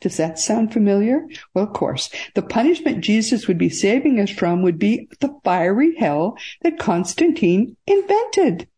Does 0.00 0.17
that 0.17 0.38
sound 0.38 0.73
familiar? 0.73 1.26
Well, 1.55 1.64
of 1.64 1.73
course. 1.73 2.09
The 2.35 2.43
punishment 2.43 3.02
Jesus 3.02 3.49
would 3.49 3.59
be 3.59 3.69
saving 3.69 4.21
us 4.21 4.31
from 4.31 4.62
would 4.62 4.78
be 4.78 5.09
the 5.21 5.35
fiery 5.43 5.97
hell 5.97 6.38
that 6.62 6.78
Constantine 6.78 7.76
invented. 7.87 8.69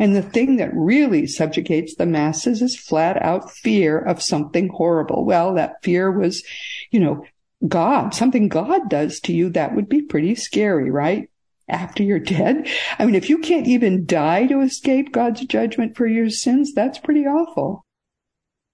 And 0.00 0.16
the 0.16 0.22
thing 0.22 0.56
that 0.56 0.74
really 0.74 1.28
subjugates 1.28 1.94
the 1.94 2.06
masses 2.06 2.60
is 2.60 2.76
flat 2.76 3.22
out 3.22 3.52
fear 3.52 3.98
of 3.98 4.20
something 4.20 4.68
horrible. 4.68 5.24
Well, 5.24 5.54
that 5.54 5.82
fear 5.84 6.10
was, 6.10 6.42
you 6.90 6.98
know, 6.98 7.24
God, 7.66 8.12
something 8.12 8.48
God 8.48 8.90
does 8.90 9.20
to 9.20 9.32
you, 9.32 9.50
that 9.50 9.76
would 9.76 9.88
be 9.88 10.02
pretty 10.02 10.34
scary, 10.34 10.90
right? 10.90 11.30
After 11.68 12.02
you're 12.02 12.18
dead. 12.18 12.68
I 12.98 13.06
mean, 13.06 13.14
if 13.14 13.30
you 13.30 13.38
can't 13.38 13.68
even 13.68 14.04
die 14.04 14.46
to 14.48 14.60
escape 14.60 15.12
God's 15.12 15.46
judgment 15.46 15.96
for 15.96 16.06
your 16.06 16.28
sins, 16.28 16.74
that's 16.74 16.98
pretty 16.98 17.24
awful. 17.26 17.86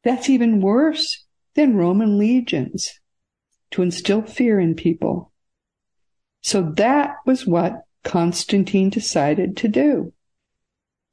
That's 0.03 0.31
even 0.31 0.63
worse 0.63 1.25
than 1.55 1.77
Roman 1.77 2.19
legions 2.19 3.01
to 3.71 3.83
instill 3.83 4.23
fear 4.23 4.59
in 4.59 4.75
people. 4.75 5.33
So 6.43 6.63
that 6.77 7.17
was 7.27 7.47
what 7.47 7.85
Constantine 8.03 8.91
decided 8.91 9.57
to 9.59 9.69
do. 9.69 10.13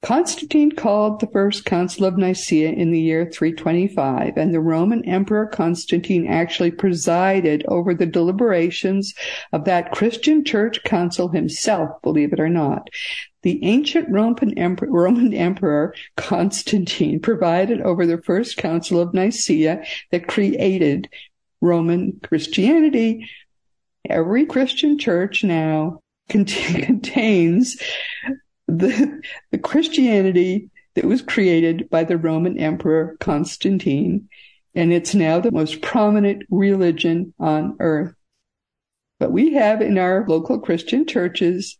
Constantine 0.04 0.72
called 0.72 1.20
the 1.20 1.28
first 1.28 1.66
Council 1.66 2.06
of 2.06 2.18
Nicaea 2.18 2.72
in 2.72 2.92
the 2.92 3.00
year 3.00 3.30
325, 3.32 4.38
and 4.38 4.54
the 4.54 4.60
Roman 4.60 5.04
Emperor 5.06 5.48
Constantine 5.48 6.28
actually 6.28 6.70
presided 6.70 7.66
over 7.68 7.96
the 7.96 8.06
deliberations 8.06 9.16
of 9.52 9.66
that 9.66 9.92
Christian 9.92 10.46
church 10.46 10.84
council 10.84 11.30
himself, 11.30 12.00
believe 12.04 12.32
it 12.32 12.40
or 12.40 12.48
not. 12.48 12.90
The 13.42 13.60
ancient 13.64 14.08
Roman 14.10 14.56
emperor, 14.58 14.88
Roman 14.92 15.34
emperor 15.34 15.96
Constantine 16.16 17.20
presided 17.20 17.82
over 17.82 18.06
the 18.06 18.22
first 18.22 18.58
Council 18.58 19.00
of 19.00 19.16
Nicaea 19.16 19.84
that 20.12 20.28
created 20.28 21.10
Roman 21.60 22.20
Christianity. 22.22 23.28
Every 24.08 24.46
Christian 24.46 25.00
church 25.00 25.44
now 25.44 26.02
contains 26.30 27.78
the, 28.68 29.22
the 29.52 29.58
Christianity 29.58 30.70
that 30.96 31.06
was 31.06 31.22
created 31.22 31.90
by 31.90 32.04
the 32.04 32.18
Roman 32.18 32.58
Emperor 32.58 33.18
Constantine, 33.20 34.30
and 34.76 34.92
it's 34.92 35.16
now 35.16 35.40
the 35.40 35.52
most 35.52 35.82
prominent 35.82 36.44
religion 36.50 37.34
on 37.40 37.78
earth. 37.80 38.14
What 39.20 39.32
we 39.32 39.54
have 39.54 39.82
in 39.82 39.98
our 39.98 40.26
local 40.28 40.60
Christian 40.60 41.06
churches 41.06 41.78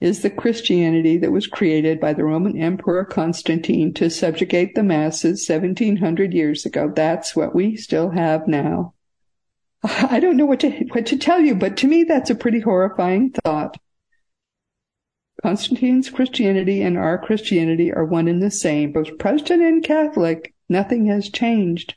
is 0.00 0.22
the 0.22 0.30
Christianity 0.30 1.18
that 1.18 1.30
was 1.30 1.46
created 1.46 2.00
by 2.00 2.14
the 2.14 2.24
Roman 2.24 2.56
Emperor 2.56 3.04
Constantine 3.04 3.92
to 3.94 4.08
subjugate 4.08 4.74
the 4.74 4.82
masses 4.82 5.46
1700 5.48 6.32
years 6.32 6.64
ago. 6.64 6.90
That's 6.94 7.36
what 7.36 7.54
we 7.54 7.76
still 7.76 8.10
have 8.10 8.48
now. 8.48 8.94
I 9.82 10.20
don't 10.20 10.36
know 10.36 10.46
what 10.46 10.60
to, 10.60 10.70
what 10.92 11.06
to 11.06 11.18
tell 11.18 11.40
you, 11.40 11.54
but 11.54 11.76
to 11.78 11.86
me 11.86 12.04
that's 12.04 12.30
a 12.30 12.34
pretty 12.34 12.60
horrifying 12.60 13.30
thought. 13.44 13.76
Constantine's 15.42 16.10
Christianity 16.10 16.82
and 16.82 16.98
our 16.98 17.18
Christianity 17.18 17.92
are 17.92 18.04
one 18.04 18.28
and 18.28 18.42
the 18.42 18.50
same. 18.50 18.92
Both 18.92 19.18
Protestant 19.18 19.62
and 19.62 19.82
Catholic, 19.82 20.52
nothing 20.68 21.06
has 21.06 21.30
changed. 21.30 21.94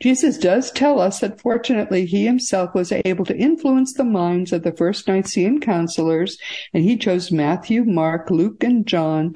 Jesus 0.00 0.38
does 0.38 0.70
tell 0.70 1.00
us 1.00 1.20
that 1.20 1.40
fortunately 1.40 2.06
he 2.06 2.24
himself 2.24 2.74
was 2.74 2.92
able 3.04 3.24
to 3.24 3.36
influence 3.36 3.92
the 3.94 4.04
minds 4.04 4.52
of 4.52 4.62
the 4.62 4.72
first 4.72 5.08
Nicene 5.08 5.60
counselors, 5.60 6.38
and 6.72 6.84
he 6.84 6.96
chose 6.96 7.32
Matthew, 7.32 7.84
Mark, 7.84 8.30
Luke, 8.30 8.62
and 8.62 8.86
John 8.86 9.34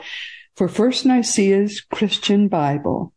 for 0.55 0.69
First 0.69 1.05
Nicaea's 1.05 1.81
Christian 1.81 2.49
Bible. 2.49 3.13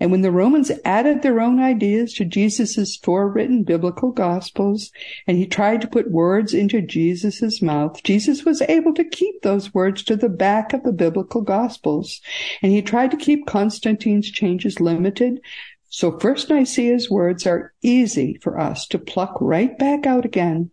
And 0.00 0.10
when 0.10 0.22
the 0.22 0.32
Romans 0.32 0.72
added 0.84 1.22
their 1.22 1.40
own 1.40 1.60
ideas 1.60 2.14
to 2.14 2.24
Jesus' 2.24 2.96
four 2.96 3.30
written 3.30 3.62
biblical 3.62 4.10
gospels, 4.10 4.90
and 5.26 5.36
he 5.36 5.46
tried 5.46 5.80
to 5.82 5.88
put 5.88 6.10
words 6.10 6.52
into 6.52 6.82
Jesus' 6.82 7.62
mouth, 7.62 8.02
Jesus 8.02 8.44
was 8.44 8.60
able 8.62 8.92
to 8.94 9.04
keep 9.04 9.42
those 9.42 9.72
words 9.72 10.02
to 10.04 10.16
the 10.16 10.28
back 10.28 10.72
of 10.72 10.82
the 10.82 10.92
biblical 10.92 11.42
gospels. 11.42 12.20
And 12.60 12.72
he 12.72 12.82
tried 12.82 13.12
to 13.12 13.16
keep 13.16 13.46
Constantine's 13.46 14.30
changes 14.30 14.80
limited. 14.80 15.40
So 15.88 16.18
first 16.18 16.50
Nicaea's 16.50 17.08
words 17.08 17.46
are 17.46 17.72
easy 17.80 18.36
for 18.42 18.58
us 18.58 18.88
to 18.88 18.98
pluck 18.98 19.36
right 19.40 19.78
back 19.78 20.06
out 20.06 20.24
again. 20.24 20.72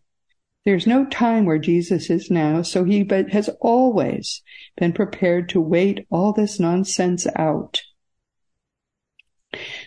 There's 0.65 0.87
no 0.87 1.05
time 1.05 1.45
where 1.45 1.59
Jesus 1.59 2.09
is 2.09 2.31
now, 2.31 2.63
so 2.63 2.83
he 2.83 3.07
has 3.31 3.49
always 3.61 4.41
been 4.77 4.93
prepared 4.93 5.49
to 5.49 5.61
wait 5.61 6.07
all 6.09 6.33
this 6.33 6.59
nonsense 6.59 7.27
out. 7.35 7.81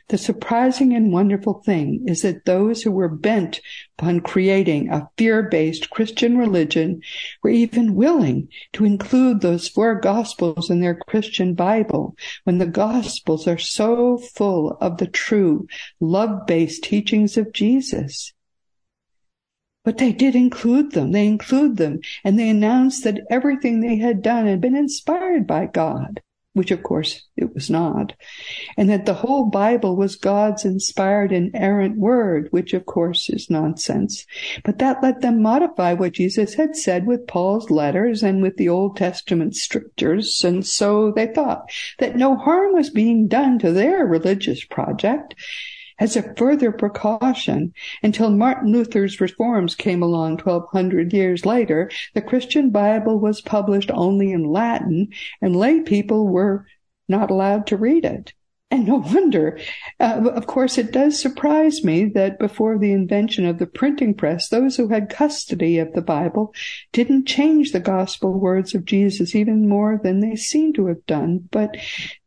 The 0.08 0.18
surprising 0.18 0.92
and 0.92 1.14
wonderful 1.14 1.62
thing 1.64 2.04
is 2.06 2.20
that 2.23 2.44
those 2.44 2.82
who 2.82 2.90
were 2.90 3.08
bent 3.08 3.62
upon 3.99 4.20
creating 4.20 4.90
a 4.90 5.08
fear-based 5.16 5.88
Christian 5.88 6.37
religion 6.37 7.00
were 7.42 7.49
even 7.50 7.94
willing 7.94 8.49
to 8.75 8.84
include 8.84 9.40
those 9.40 9.66
four 9.66 9.94
gospels 9.99 10.68
in 10.68 10.80
their 10.80 10.94
Christian 10.94 11.54
Bible 11.54 12.16
when 12.44 12.58
the 12.58 12.66
gospels 12.66 13.49
are 13.49 13.56
so 13.56 14.18
full 14.18 14.76
of 14.78 14.99
the 14.99 15.06
true 15.06 15.66
love-based 16.00 16.84
teachings 16.84 17.38
of 17.38 17.54
Jesus. 17.54 18.34
But 19.84 19.96
they 19.96 20.12
did 20.12 20.34
include 20.34 20.92
them. 20.92 21.12
They 21.12 21.26
include 21.26 21.78
them 21.78 22.00
and 22.23 22.38
they 22.38 22.50
announced 22.50 23.04
that 23.04 23.26
everything 23.30 23.80
they 23.80 23.96
had 23.96 24.20
done 24.20 24.46
had 24.46 24.61
been 24.61 24.76
inspired 24.76 25.46
by 25.46 25.64
God 25.64 26.20
which 26.54 26.70
of 26.70 26.82
course 26.82 27.23
it 27.37 27.52
was 27.52 27.68
not, 27.68 28.14
and 28.76 28.88
that 28.88 29.06
the 29.06 29.14
whole 29.14 29.44
Bible 29.44 29.96
was 29.96 30.16
God's 30.16 30.64
inspired 30.64 31.32
and 31.32 31.50
errant 31.54 31.99
word, 31.99 32.49
which 32.50 32.73
of 32.73 32.87
course 32.87 33.28
is 33.28 33.50
nonsense. 33.50 34.25
But 34.64 34.78
that 34.78 35.02
let 35.02 35.20
them 35.20 35.42
modify 35.42 35.92
what 35.92 36.12
Jesus 36.12 36.54
had 36.54 36.76
said 36.76 37.06
with 37.06 37.26
Paul's 37.26 37.70
letters 37.70 38.23
and 38.23 38.40
with 38.40 38.56
the 38.56 38.68
Old 38.68 38.96
Testament 38.96 39.56
strictures, 39.56 40.42
and 40.44 40.64
so 40.64 41.12
they 41.12 41.26
thought 41.26 41.70
that 41.99 42.16
no 42.16 42.37
harm 42.37 42.73
was 42.73 42.88
being 42.88 43.28
done 43.28 43.58
to 43.58 43.73
their 43.73 44.06
religious 44.06 44.64
project, 44.64 45.34
as 45.98 46.16
a 46.16 46.34
further 46.34 46.72
precaution 46.72 47.72
until 48.02 48.30
Martin 48.30 48.72
Luther's 48.72 49.20
reforms 49.20 49.74
came 49.74 50.02
along 50.02 50.38
1200 50.38 51.12
years 51.12 51.46
later. 51.46 51.90
The 52.14 52.22
Christian 52.22 52.70
Bible 52.70 53.18
was 53.18 53.40
published 53.40 53.90
only 53.92 54.32
in 54.32 54.44
Latin 54.44 55.08
and 55.40 55.56
lay 55.56 55.80
people 55.80 56.28
were 56.28 56.66
not 57.08 57.30
allowed 57.30 57.66
to 57.68 57.76
read 57.76 58.04
it. 58.04 58.32
And 58.70 58.86
no 58.86 58.96
wonder. 59.06 59.58
Uh, 60.00 60.30
of 60.34 60.46
course, 60.46 60.78
it 60.78 60.90
does 60.92 61.20
surprise 61.20 61.84
me 61.84 62.06
that 62.06 62.38
before 62.38 62.78
the 62.78 62.92
invention 62.92 63.46
of 63.46 63.58
the 63.58 63.66
printing 63.66 64.14
press, 64.14 64.48
those 64.48 64.76
who 64.76 64.88
had 64.88 65.08
custody 65.10 65.78
of 65.78 65.92
the 65.92 66.02
Bible 66.02 66.52
didn't 66.92 67.26
change 67.26 67.70
the 67.70 67.80
gospel 67.80 68.32
words 68.32 68.74
of 68.74 68.84
Jesus 68.84 69.34
even 69.34 69.68
more 69.68 70.00
than 70.02 70.20
they 70.20 70.34
seem 70.34 70.72
to 70.72 70.86
have 70.86 71.06
done. 71.06 71.48
But 71.50 71.76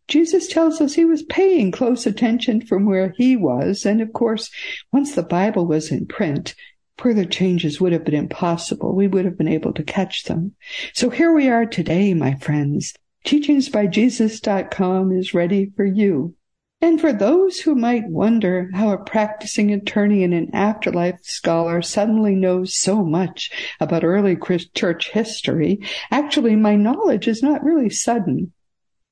Jesus 0.08 0.48
tells 0.48 0.80
us 0.80 0.94
he 0.94 1.06
was 1.06 1.24
paying 1.24 1.72
close 1.72 2.06
attention 2.06 2.66
from 2.66 2.86
where 2.86 3.14
he 3.18 3.36
was. 3.36 3.86
And 3.86 4.02
of 4.02 4.14
course, 4.14 4.50
once 4.92 5.16
the 5.16 5.24
Bible 5.24 5.66
was 5.66 5.92
in 5.92 6.06
print, 6.06 6.56
further 6.98 7.26
changes 7.26 7.82
would 7.82 7.92
have 7.92 8.06
been 8.06 8.14
impossible. 8.16 8.96
We 8.96 9.08
would 9.08 9.26
have 9.26 9.38
been 9.38 9.48
able 9.48 9.74
to 9.74 9.84
catch 9.84 10.24
them. 10.24 10.54
So 10.94 11.10
here 11.10 11.34
we 11.34 11.50
are 11.50 11.66
today, 11.66 12.14
my 12.14 12.36
friends. 12.36 12.94
Teachingsbyjesus.com 13.26 15.12
is 15.12 15.34
ready 15.34 15.72
for 15.76 15.86
you. 15.86 16.36
And 16.80 17.02
for 17.02 17.12
those 17.12 17.60
who 17.60 17.74
might 17.74 18.08
wonder 18.08 18.70
how 18.74 18.92
a 18.92 19.04
practicing 19.04 19.74
attorney 19.74 20.24
and 20.24 20.34
an 20.34 20.52
afterlife 20.54 21.20
scholar 21.24 21.82
suddenly 21.82 22.36
knows 22.36 22.78
so 22.78 23.04
much 23.04 23.50
about 23.80 24.04
early 24.04 24.38
church 24.76 25.10
history, 25.10 25.80
actually 26.12 26.56
my 26.56 26.76
knowledge 26.76 27.28
is 27.28 27.42
not 27.42 27.64
really 27.64 27.90
sudden. 27.90 28.54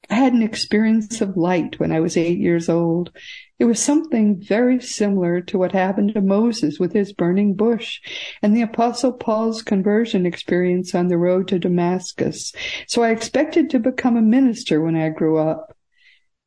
I 0.10 0.16
had 0.16 0.34
an 0.34 0.44
experience 0.44 1.22
of 1.22 1.38
light 1.38 1.80
when 1.80 1.92
I 1.92 2.00
was 2.00 2.18
eight 2.18 2.38
years 2.38 2.70
old. 2.70 3.12
It 3.58 3.66
was 3.66 3.80
something 3.80 4.42
very 4.42 4.82
similar 4.82 5.42
to 5.42 5.58
what 5.58 5.72
happened 5.72 6.14
to 6.14 6.22
Moses 6.22 6.80
with 6.80 6.94
his 6.94 7.14
burning 7.14 7.54
bush 7.56 8.02
and 8.42 8.56
the 8.56 8.62
apostle 8.62 9.14
Paul's 9.14 9.62
conversion 9.62 10.26
experience 10.26 10.94
on 10.94 11.08
the 11.08 11.18
road 11.18 11.48
to 11.48 11.60
Damascus. 11.60 12.54
So 12.88 13.04
I 13.04 13.12
expected 13.12 13.70
to 13.70 13.80
become 13.80 14.18
a 14.18 14.22
minister 14.22 14.82
when 14.82 14.96
I 14.96 15.10
grew 15.10 15.38
up. 15.38 15.76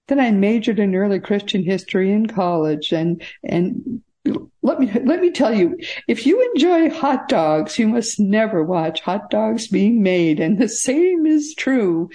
Then 0.06 0.20
I 0.20 0.30
majored 0.30 0.78
in 0.78 0.94
early 0.94 1.20
Christian 1.20 1.64
history 1.64 2.12
in 2.12 2.26
college 2.26 2.92
and, 2.92 3.22
and 3.42 4.02
let 4.62 4.80
me 4.80 4.90
let 5.04 5.20
me 5.20 5.30
tell 5.30 5.54
you 5.54 5.78
if 6.06 6.26
you 6.26 6.42
enjoy 6.52 6.90
hot 6.90 7.28
dogs 7.28 7.78
you 7.78 7.88
must 7.88 8.20
never 8.20 8.62
watch 8.62 9.00
hot 9.00 9.30
dogs 9.30 9.68
being 9.68 10.02
made 10.02 10.40
and 10.40 10.58
the 10.58 10.68
same 10.68 11.24
is 11.24 11.54
true 11.54 12.10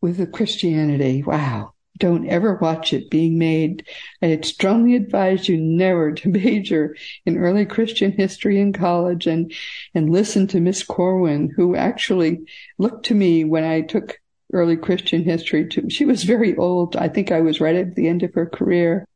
with 0.00 0.16
the 0.16 0.26
Christianity. 0.26 1.22
Wow. 1.22 1.74
Don't 1.98 2.26
ever 2.28 2.54
watch 2.54 2.94
it 2.94 3.10
being 3.10 3.38
made. 3.38 3.86
I 4.22 4.40
strongly 4.40 4.96
advise 4.96 5.48
you 5.48 5.58
never 5.58 6.12
to 6.12 6.28
major 6.30 6.96
in 7.26 7.36
early 7.36 7.66
Christian 7.66 8.12
history 8.12 8.58
in 8.58 8.72
college 8.72 9.26
and, 9.26 9.52
and 9.94 10.10
listen 10.10 10.46
to 10.48 10.60
Miss 10.60 10.82
Corwin, 10.82 11.52
who 11.54 11.76
actually 11.76 12.40
looked 12.78 13.06
to 13.06 13.14
me 13.14 13.44
when 13.44 13.64
I 13.64 13.82
took 13.82 14.18
early 14.52 14.76
Christian 14.76 15.22
history 15.22 15.68
to, 15.68 15.90
she 15.90 16.04
was 16.04 16.24
very 16.24 16.56
old. 16.56 16.96
I 16.96 17.08
think 17.08 17.30
I 17.30 17.40
was 17.40 17.60
right 17.60 17.76
at 17.76 17.94
the 17.94 18.08
end 18.08 18.22
of 18.22 18.34
her 18.34 18.46
career. 18.46 19.06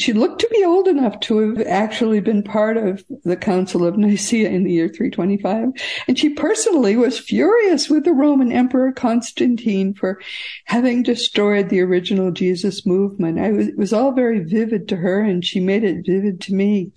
She 0.00 0.14
looked 0.14 0.40
to 0.40 0.48
be 0.48 0.64
old 0.64 0.88
enough 0.88 1.20
to 1.20 1.36
have 1.40 1.66
actually 1.66 2.20
been 2.20 2.42
part 2.42 2.78
of 2.78 3.04
the 3.22 3.36
Council 3.36 3.84
of 3.84 3.98
Nicaea 3.98 4.48
in 4.48 4.64
the 4.64 4.72
year 4.72 4.88
325. 4.88 5.72
And 6.08 6.18
she 6.18 6.30
personally 6.30 6.96
was 6.96 7.18
furious 7.18 7.90
with 7.90 8.04
the 8.04 8.14
Roman 8.14 8.50
Emperor 8.50 8.92
Constantine 8.92 9.92
for 9.92 10.18
having 10.64 11.02
destroyed 11.02 11.68
the 11.68 11.82
original 11.82 12.30
Jesus 12.30 12.86
movement. 12.86 13.38
Was, 13.54 13.68
it 13.68 13.76
was 13.76 13.92
all 13.92 14.12
very 14.12 14.42
vivid 14.42 14.88
to 14.88 14.96
her 14.96 15.20
and 15.20 15.44
she 15.44 15.60
made 15.60 15.84
it 15.84 16.06
vivid 16.06 16.40
to 16.42 16.54
me. 16.54 16.92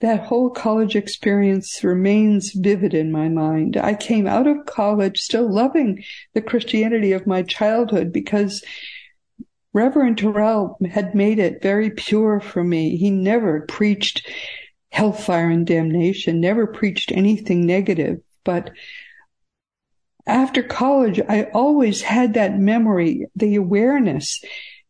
That 0.00 0.20
whole 0.20 0.48
college 0.48 0.96
experience 0.96 1.84
remains 1.84 2.52
vivid 2.52 2.94
in 2.94 3.12
my 3.12 3.28
mind. 3.28 3.76
I 3.76 3.92
came 3.92 4.26
out 4.26 4.46
of 4.46 4.64
college 4.64 5.20
still 5.20 5.52
loving 5.52 6.02
the 6.32 6.40
Christianity 6.40 7.12
of 7.12 7.26
my 7.26 7.42
childhood 7.42 8.10
because 8.10 8.64
Reverend 9.74 10.18
Terrell 10.18 10.78
had 10.92 11.16
made 11.16 11.40
it 11.40 11.60
very 11.60 11.90
pure 11.90 12.38
for 12.38 12.62
me. 12.62 12.96
He 12.96 13.10
never 13.10 13.62
preached 13.62 14.30
hellfire 14.90 15.50
and 15.50 15.66
damnation, 15.66 16.40
never 16.40 16.68
preached 16.68 17.10
anything 17.10 17.66
negative. 17.66 18.20
But 18.44 18.70
after 20.26 20.62
college, 20.62 21.20
I 21.28 21.48
always 21.52 22.02
had 22.02 22.34
that 22.34 22.56
memory, 22.56 23.26
the 23.34 23.56
awareness 23.56 24.40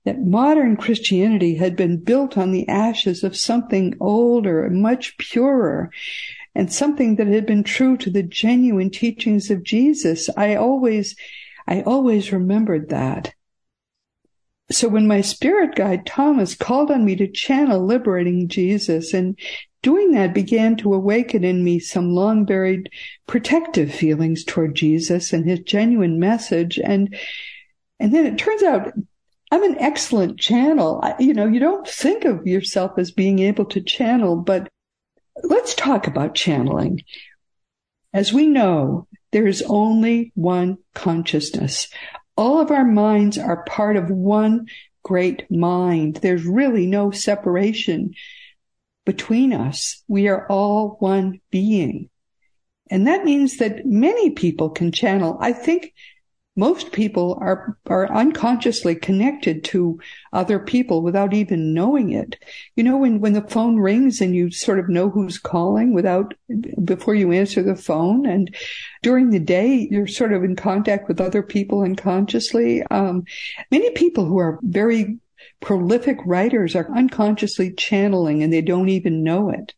that 0.05 0.21
modern 0.21 0.77
Christianity 0.77 1.57
had 1.57 1.77
been 1.77 1.97
built 2.05 2.37
on 2.37 2.53
the 2.53 2.69
ashes 2.69 3.25
of 3.25 3.35
something 3.35 3.95
older, 4.01 4.67
and 4.67 4.83
much 4.83 5.17
purer, 5.17 5.91
and 6.55 6.71
something 6.71 7.17
that 7.17 7.27
had 7.27 7.47
been 7.47 7.65
true 7.65 7.97
to 7.97 8.11
the 8.11 8.23
genuine 8.23 8.91
teachings 8.91 9.51
of 9.51 9.65
Jesus. 9.65 10.29
I 10.37 10.57
always, 10.57 11.17
I 11.67 11.81
always 11.81 12.33
remembered 12.33 12.91
that. 12.91 13.33
So 14.71 14.89
when 14.89 15.07
my 15.07 15.21
spirit 15.21 15.75
guide 15.75 16.07
Thomas 16.07 16.55
called 16.55 16.91
on 16.91 17.05
me 17.05 17.17
to 17.17 17.29
channel 17.29 17.85
liberating 17.85 18.49
Jesus 18.49 19.13
and 19.13 19.39
doing 19.83 20.13
that 20.13 20.33
began 20.33 20.77
to 20.77 20.95
awaken 20.95 21.45
in 21.45 21.63
me 21.63 21.79
some 21.79 22.11
long 22.11 22.45
buried 22.47 22.89
protective 23.27 23.95
feelings 23.95 24.43
toward 24.43 24.75
Jesus 24.75 25.33
and 25.33 25.49
his 25.49 25.61
genuine 25.61 26.19
message. 26.19 26.79
And, 26.79 27.15
and 28.01 28.15
then 28.15 28.25
it 28.27 28.39
turns 28.39 28.63
out 28.63 28.93
I'm 29.51 29.63
an 29.63 29.79
excellent 29.79 30.41
channel. 30.41 31.01
I, 31.03 31.15
you 31.21 31.35
know, 31.35 31.47
you 31.47 31.61
don't 31.61 31.87
think 31.87 32.25
of 32.25 32.47
yourself 32.47 32.93
as 32.99 33.13
being 33.13 33.39
able 33.39 33.67
to 33.67 33.81
channel, 33.81 34.37
but 34.37 34.69
let's 35.45 35.75
talk 35.75 36.07
about 36.07 36.35
channeling. 36.35 37.03
As 38.13 38.33
we 38.33 38.47
know, 38.47 39.07
there 39.31 39.47
is 39.47 39.63
only 39.69 40.33
one 40.35 40.79
consciousness. 40.95 41.89
All 42.37 42.61
of 42.61 42.71
our 42.71 42.85
minds 42.85 43.39
are 43.39 43.65
part 43.65 43.97
of 43.97 44.11
one 44.11 44.67
great 45.03 45.51
mind. 45.51 46.17
There's 46.17 46.45
really 46.45 46.87
no 46.87 47.11
separation 47.11 48.15
between 49.05 49.53
us. 49.53 50.03
We 50.09 50.29
are 50.29 50.47
all 50.49 50.97
one 50.99 51.41
being. 51.51 52.11
And 52.91 53.07
that 53.07 53.25
means 53.25 53.59
that 53.59 53.87
many 53.87 54.31
people 54.31 54.71
can 54.71 54.93
channel. 54.93 55.39
I 55.41 55.53
think 55.53 55.93
most 56.57 56.93
people 56.93 57.37
are 57.41 57.77
are 57.87 58.13
unconsciously 58.13 58.95
connected 58.95 59.65
to 59.65 59.99
other 60.33 60.59
people 60.59 61.03
without 61.03 61.35
even 61.35 61.75
knowing 61.75 62.13
it. 62.13 62.37
You 62.77 62.85
know, 62.85 62.97
when 62.97 63.21
when 63.21 63.33
the 63.33 63.43
phone 63.43 63.79
rings 63.79 64.21
and 64.21 64.35
you 64.37 64.51
sort 64.51 64.79
of 64.79 64.89
know 64.89 65.11
who's 65.11 65.39
calling 65.39 65.93
without 65.95 66.35
before 66.85 67.15
you 67.15 67.33
answer 67.33 67.63
the 67.63 67.75
phone, 67.75 68.25
and 68.27 68.55
during 69.03 69.31
the 69.31 69.41
day 69.41 69.89
you're 69.91 70.07
sort 70.07 70.33
of 70.33 70.45
in 70.45 70.55
contact 70.55 71.09
with 71.09 71.21
other 71.21 71.43
people 71.43 71.83
unconsciously. 71.83 72.83
Um, 72.85 73.25
many 73.71 73.91
people 73.91 74.25
who 74.25 74.39
are 74.39 74.61
very 74.63 75.19
prolific 75.61 76.19
writers 76.25 76.77
are 76.77 76.91
unconsciously 76.95 77.73
channeling 77.73 78.43
and 78.43 78.53
they 78.53 78.63
don't 78.63 78.89
even 78.91 79.25
know 79.25 79.51
it. 79.51 79.75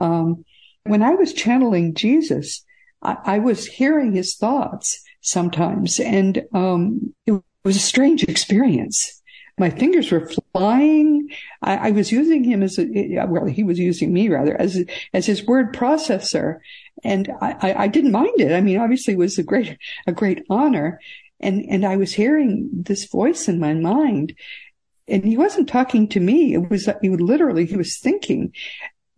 Um, 0.00 0.44
when 0.84 1.02
I 1.02 1.14
was 1.14 1.32
channeling 1.32 1.94
Jesus, 1.94 2.64
I, 3.02 3.16
I 3.24 3.38
was 3.38 3.66
hearing 3.66 4.12
his 4.12 4.36
thoughts 4.36 5.02
sometimes. 5.20 6.00
And 6.00 6.44
um, 6.52 7.14
it 7.26 7.40
was 7.64 7.76
a 7.76 7.80
strange 7.80 8.24
experience. 8.24 9.22
My 9.58 9.70
fingers 9.70 10.10
were 10.10 10.30
flying. 10.52 11.28
I, 11.62 11.88
I 11.88 11.90
was 11.90 12.10
using 12.10 12.44
him 12.44 12.62
as 12.62 12.78
a, 12.78 12.86
well, 13.26 13.44
he 13.44 13.62
was 13.62 13.78
using 13.78 14.12
me 14.12 14.28
rather 14.28 14.58
as, 14.58 14.82
as 15.12 15.26
his 15.26 15.44
word 15.44 15.74
processor. 15.74 16.60
And 17.04 17.30
I, 17.40 17.74
I 17.76 17.88
didn't 17.88 18.12
mind 18.12 18.40
it. 18.40 18.52
I 18.52 18.60
mean, 18.60 18.78
obviously 18.78 19.14
it 19.14 19.18
was 19.18 19.38
a 19.38 19.42
great, 19.42 19.76
a 20.06 20.12
great 20.12 20.44
honor. 20.48 21.00
And, 21.40 21.64
and 21.68 21.84
I 21.84 21.96
was 21.96 22.12
hearing 22.12 22.68
this 22.72 23.06
voice 23.06 23.48
in 23.48 23.58
my 23.58 23.74
mind 23.74 24.34
and 25.08 25.24
he 25.24 25.36
wasn't 25.36 25.68
talking 25.68 26.08
to 26.08 26.20
me. 26.20 26.54
It 26.54 26.70
was, 26.70 26.88
he 27.02 27.08
literally, 27.08 27.66
he 27.66 27.76
was 27.76 27.98
thinking, 27.98 28.52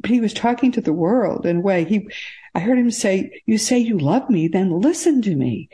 but 0.01 0.11
he 0.11 0.21
was 0.21 0.33
talking 0.33 0.73
to 0.73 0.81
the 0.81 0.93
world 0.93 1.47
in 1.47 1.59
a 1.59 1.61
way. 1.61 1.85
He, 1.85 2.09
I 2.55 2.61
heard 2.61 2.79
him 2.79 2.91
say, 2.91 3.43
you 3.47 3.59
say 3.59 3.79
you 3.79 3.99
love 3.99 4.29
me, 4.29 4.49
then 4.49 4.81
listen 4.81 5.23
to 5.23 5.35
me. 5.35 5.69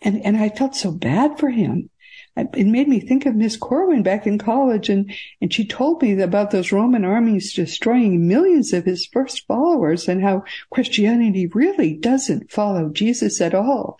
And, 0.00 0.24
and 0.24 0.36
I 0.36 0.48
felt 0.48 0.76
so 0.76 0.92
bad 0.92 1.38
for 1.38 1.50
him. 1.50 1.90
It 2.36 2.66
made 2.66 2.86
me 2.86 3.00
think 3.00 3.26
of 3.26 3.34
Miss 3.34 3.56
Corwin 3.56 4.04
back 4.04 4.24
in 4.24 4.38
college 4.38 4.88
and, 4.88 5.12
and 5.40 5.52
she 5.52 5.66
told 5.66 6.02
me 6.02 6.20
about 6.20 6.52
those 6.52 6.70
Roman 6.70 7.04
armies 7.04 7.52
destroying 7.52 8.28
millions 8.28 8.72
of 8.72 8.84
his 8.84 9.08
first 9.12 9.44
followers 9.48 10.08
and 10.08 10.22
how 10.22 10.44
Christianity 10.70 11.48
really 11.48 11.94
doesn't 11.94 12.52
follow 12.52 12.90
Jesus 12.90 13.40
at 13.40 13.54
all. 13.54 13.98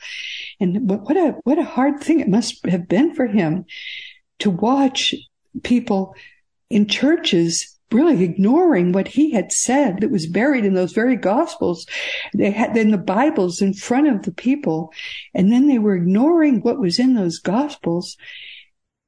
And 0.61 0.89
what 0.89 1.17
a, 1.17 1.33
what 1.43 1.59
a 1.59 1.65
hard 1.65 2.01
thing 2.01 2.21
it 2.21 2.29
must 2.29 2.65
have 2.67 2.87
been 2.87 3.13
for 3.13 3.27
him 3.27 3.65
to 4.39 4.51
watch 4.51 5.17
people 5.65 6.15
in 6.71 6.87
churches 6.87 7.78
really 7.91 8.23
ignoring 8.23 8.93
what 8.93 9.09
he 9.09 9.33
had 9.33 9.53
said 9.53 10.01
that 10.01 10.11
was 10.11 10.27
buried 10.27 10.65
in 10.65 10.75
those 10.75 10.93
very 10.93 11.17
gospels. 11.17 11.87
They 12.35 12.51
had 12.51 12.77
in 12.77 12.91
the 12.91 12.99
Bibles 12.99 13.63
in 13.63 13.73
front 13.73 14.09
of 14.09 14.23
the 14.23 14.33
people. 14.33 14.93
And 15.35 15.51
then 15.53 15.69
they 15.69 15.79
were 15.79 15.95
ignoring 15.95 16.61
what 16.61 16.81
was 16.81 16.99
in 16.99 17.15
those 17.15 17.39
gospels 17.39 18.17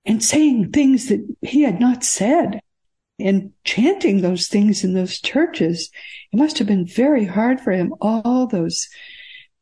and 0.05 0.25
saying 0.25 0.71
things 0.71 1.09
that 1.09 1.27
he 1.43 1.63
had 1.63 1.79
not 1.79 2.05
said 2.05 2.61
and 3.19 3.53
chanting 3.65 4.23
those 4.23 4.49
things 4.49 4.83
in 4.83 4.95
those 4.95 5.21
churches. 5.21 5.91
It 6.33 6.39
must 6.39 6.59
have 6.59 6.67
been 6.67 6.87
very 6.87 7.27
hard 7.27 7.61
for 7.61 7.73
him 7.73 7.95
all 8.01 8.47
those 8.47 8.89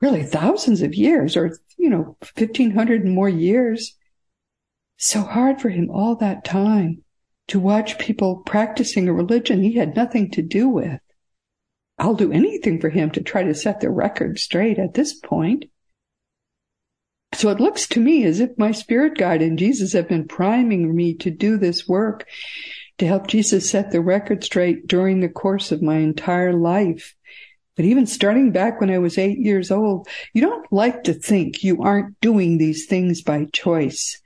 really 0.01 0.23
thousands 0.23 0.81
of 0.81 0.95
years 0.95 1.37
or, 1.37 1.59
you 1.77 1.91
know, 1.91 2.17
1500 2.37 3.05
and 3.05 3.15
more 3.15 3.29
years. 3.29 3.97
So 4.97 5.23
hard 5.23 5.61
for 5.61 5.71
him 5.71 5.91
all 5.91 6.15
that 6.17 6.45
time 6.45 7.03
to 7.49 7.59
watch 7.59 7.99
people 7.99 8.43
practicing 8.47 9.09
a 9.09 9.13
religion 9.13 9.63
he 9.63 9.75
had 9.75 9.97
nothing 9.97 10.31
to 10.31 10.43
do 10.43 10.69
with. 10.69 11.01
I'll 11.99 12.15
do 12.15 12.33
anything 12.33 12.81
for 12.81 12.91
him 12.91 13.11
to 13.13 13.23
try 13.23 13.43
to 13.43 13.55
set 13.55 13.81
the 13.81 13.91
record 13.91 14.39
straight 14.39 14.79
at 14.79 14.95
this 14.95 15.15
point. 15.15 15.65
So 17.35 17.51
it 17.51 17.61
looks 17.61 17.87
to 17.89 18.01
me 18.01 18.25
as 18.25 18.41
if 18.41 18.57
my 18.57 18.73
spirit 18.73 19.19
guide 19.19 19.43
and 19.43 19.59
Jesus 19.59 19.93
have 19.93 20.09
been 20.09 20.29
priming 20.29 20.95
me 20.95 21.15
to 21.15 21.31
do 21.31 21.59
this 21.59 21.89
work 21.89 22.27
to 22.99 23.07
help 23.07 23.27
Jesus 23.27 23.69
set 23.69 23.91
the 23.91 24.01
record 24.01 24.45
straight 24.45 24.87
during 24.87 25.21
the 25.21 25.29
course 25.29 25.73
of 25.73 25.83
my 25.83 25.97
entire 25.99 26.53
life. 26.53 27.15
But 27.77 27.85
even 27.85 28.07
starting 28.07 28.51
back 28.51 28.81
when 28.81 28.91
I 28.91 28.99
was 28.99 29.19
eight 29.19 29.39
years 29.39 29.71
old, 29.71 30.09
you 30.33 30.43
don't 30.43 30.71
like 30.73 31.05
to 31.05 31.15
think 31.15 31.63
you 31.63 31.83
aren't 31.83 32.21
doing 32.21 32.59
these 32.59 32.87
things 32.87 33.23
by 33.23 33.47
choice. 33.53 34.21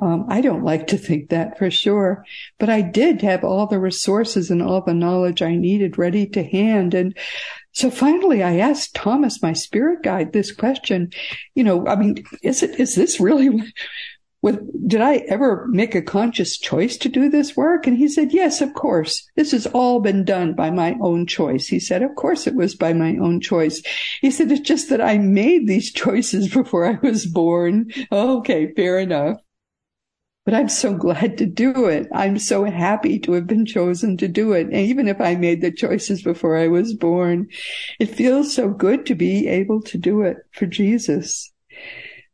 Um, 0.00 0.26
I 0.28 0.42
don't 0.42 0.64
like 0.64 0.88
to 0.88 0.98
think 0.98 1.30
that 1.30 1.56
for 1.58 1.70
sure, 1.70 2.24
but 2.58 2.68
I 2.68 2.82
did 2.82 3.22
have 3.22 3.44
all 3.44 3.66
the 3.66 3.78
resources 3.78 4.50
and 4.50 4.62
all 4.62 4.82
the 4.82 4.92
knowledge 4.92 5.40
I 5.40 5.54
needed 5.54 5.96
ready 5.96 6.26
to 6.28 6.44
hand. 6.44 6.92
And 6.92 7.16
so 7.72 7.90
finally 7.90 8.42
I 8.42 8.58
asked 8.58 8.94
Thomas, 8.94 9.42
my 9.42 9.54
spirit 9.54 10.02
guide, 10.02 10.32
this 10.32 10.52
question, 10.52 11.12
you 11.54 11.64
know, 11.64 11.86
I 11.86 11.96
mean, 11.96 12.24
is 12.42 12.62
it, 12.62 12.78
is 12.78 12.94
this 12.94 13.20
really 13.20 13.50
with, 14.42 14.60
did 14.86 15.00
I 15.00 15.16
ever 15.28 15.66
make 15.70 15.94
a 15.94 16.02
conscious 16.02 16.58
choice 16.58 16.98
to 16.98 17.08
do 17.08 17.30
this 17.30 17.56
work? 17.56 17.86
And 17.86 17.96
he 17.96 18.06
said, 18.06 18.34
yes, 18.34 18.60
of 18.60 18.74
course. 18.74 19.26
This 19.34 19.52
has 19.52 19.66
all 19.66 20.00
been 20.00 20.26
done 20.26 20.52
by 20.52 20.70
my 20.70 20.94
own 21.00 21.26
choice. 21.26 21.66
He 21.66 21.80
said, 21.80 22.02
of 22.02 22.14
course 22.16 22.46
it 22.46 22.54
was 22.54 22.74
by 22.74 22.92
my 22.92 23.16
own 23.16 23.40
choice. 23.40 23.82
He 24.20 24.30
said, 24.30 24.52
it's 24.52 24.60
just 24.60 24.90
that 24.90 25.00
I 25.00 25.16
made 25.16 25.66
these 25.66 25.90
choices 25.94 26.52
before 26.52 26.86
I 26.86 26.98
was 27.02 27.24
born. 27.24 27.90
Okay, 28.12 28.74
fair 28.74 28.98
enough. 28.98 29.38
But 30.46 30.54
I'm 30.54 30.68
so 30.68 30.94
glad 30.94 31.36
to 31.38 31.46
do 31.46 31.86
it. 31.86 32.06
I'm 32.14 32.38
so 32.38 32.64
happy 32.64 33.18
to 33.18 33.32
have 33.32 33.48
been 33.48 33.66
chosen 33.66 34.16
to 34.18 34.28
do 34.28 34.52
it. 34.52 34.68
And 34.68 34.76
even 34.76 35.08
if 35.08 35.20
I 35.20 35.34
made 35.34 35.60
the 35.60 35.72
choices 35.72 36.22
before 36.22 36.56
I 36.56 36.68
was 36.68 36.94
born, 36.94 37.48
it 37.98 38.14
feels 38.14 38.54
so 38.54 38.68
good 38.68 39.04
to 39.06 39.16
be 39.16 39.48
able 39.48 39.82
to 39.82 39.98
do 39.98 40.22
it 40.22 40.36
for 40.52 40.66
Jesus. 40.66 41.52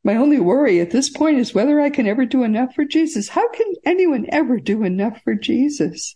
My 0.04 0.16
only 0.16 0.38
worry 0.38 0.78
at 0.78 0.90
this 0.90 1.08
point 1.08 1.38
is 1.38 1.54
whether 1.54 1.80
I 1.80 1.88
can 1.88 2.06
ever 2.06 2.26
do 2.26 2.42
enough 2.42 2.74
for 2.74 2.84
Jesus. 2.84 3.30
How 3.30 3.48
can 3.50 3.72
anyone 3.86 4.26
ever 4.28 4.58
do 4.58 4.84
enough 4.84 5.22
for 5.22 5.34
Jesus? 5.34 6.14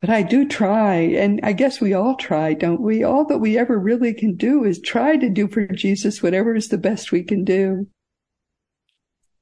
But 0.00 0.10
I 0.10 0.22
do 0.22 0.46
try, 0.46 0.96
and 0.96 1.40
I 1.42 1.54
guess 1.54 1.80
we 1.80 1.94
all 1.94 2.14
try, 2.14 2.54
don't 2.54 2.80
we? 2.80 3.02
All 3.02 3.24
that 3.26 3.38
we 3.38 3.58
ever 3.58 3.78
really 3.78 4.14
can 4.14 4.36
do 4.36 4.62
is 4.62 4.80
try 4.80 5.16
to 5.16 5.28
do 5.28 5.48
for 5.48 5.66
Jesus 5.66 6.22
whatever 6.22 6.54
is 6.54 6.68
the 6.68 6.78
best 6.78 7.10
we 7.10 7.24
can 7.24 7.42
do. 7.42 7.88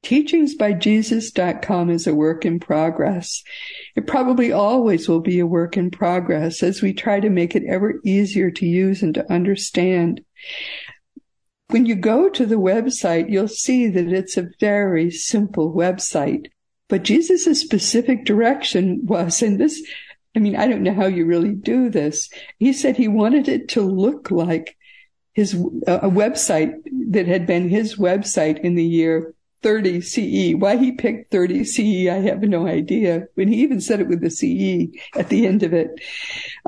Teachingsbyjesus.com 0.02 1.90
is 1.90 2.06
a 2.06 2.14
work 2.14 2.44
in 2.44 2.58
progress. 2.58 3.42
It 3.94 4.06
probably 4.06 4.50
always 4.50 5.08
will 5.08 5.20
be 5.20 5.38
a 5.38 5.46
work 5.46 5.76
in 5.76 5.90
progress 5.90 6.62
as 6.62 6.82
we 6.82 6.92
try 6.92 7.20
to 7.20 7.30
make 7.30 7.54
it 7.54 7.62
ever 7.68 8.00
easier 8.04 8.50
to 8.50 8.66
use 8.66 9.02
and 9.02 9.14
to 9.14 9.32
understand. 9.32 10.22
When 11.68 11.86
you 11.86 11.94
go 11.94 12.28
to 12.30 12.44
the 12.44 12.56
website, 12.56 13.30
you'll 13.30 13.48
see 13.48 13.86
that 13.88 14.12
it's 14.12 14.36
a 14.36 14.50
very 14.58 15.10
simple 15.10 15.72
website. 15.72 16.46
But 16.88 17.04
Jesus' 17.04 17.60
specific 17.60 18.24
direction 18.24 19.00
was, 19.04 19.40
and 19.40 19.58
this, 19.60 19.82
I 20.34 20.40
mean, 20.40 20.56
I 20.56 20.66
don't 20.66 20.82
know 20.82 20.94
how 20.94 21.06
you 21.06 21.24
really 21.26 21.54
do 21.54 21.88
this. 21.88 22.28
He 22.58 22.72
said 22.72 22.96
he 22.96 23.08
wanted 23.08 23.48
it 23.48 23.68
to 23.70 23.82
look 23.82 24.30
like 24.32 24.76
his, 25.32 25.54
a 25.54 26.10
website 26.10 26.74
that 27.10 27.26
had 27.26 27.46
been 27.46 27.68
his 27.68 27.96
website 27.96 28.58
in 28.60 28.74
the 28.74 28.84
year 28.84 29.32
30 29.62 30.00
CE. 30.00 30.54
Why 30.54 30.76
he 30.76 30.92
picked 30.92 31.30
30 31.30 31.64
CE, 31.64 32.08
I 32.08 32.20
have 32.20 32.42
no 32.42 32.66
idea. 32.66 33.26
When 33.34 33.48
he 33.48 33.62
even 33.62 33.80
said 33.80 34.00
it 34.00 34.08
with 34.08 34.20
the 34.20 34.30
CE 34.30 34.90
at 35.16 35.28
the 35.28 35.46
end 35.46 35.62
of 35.62 35.72
it. 35.72 35.90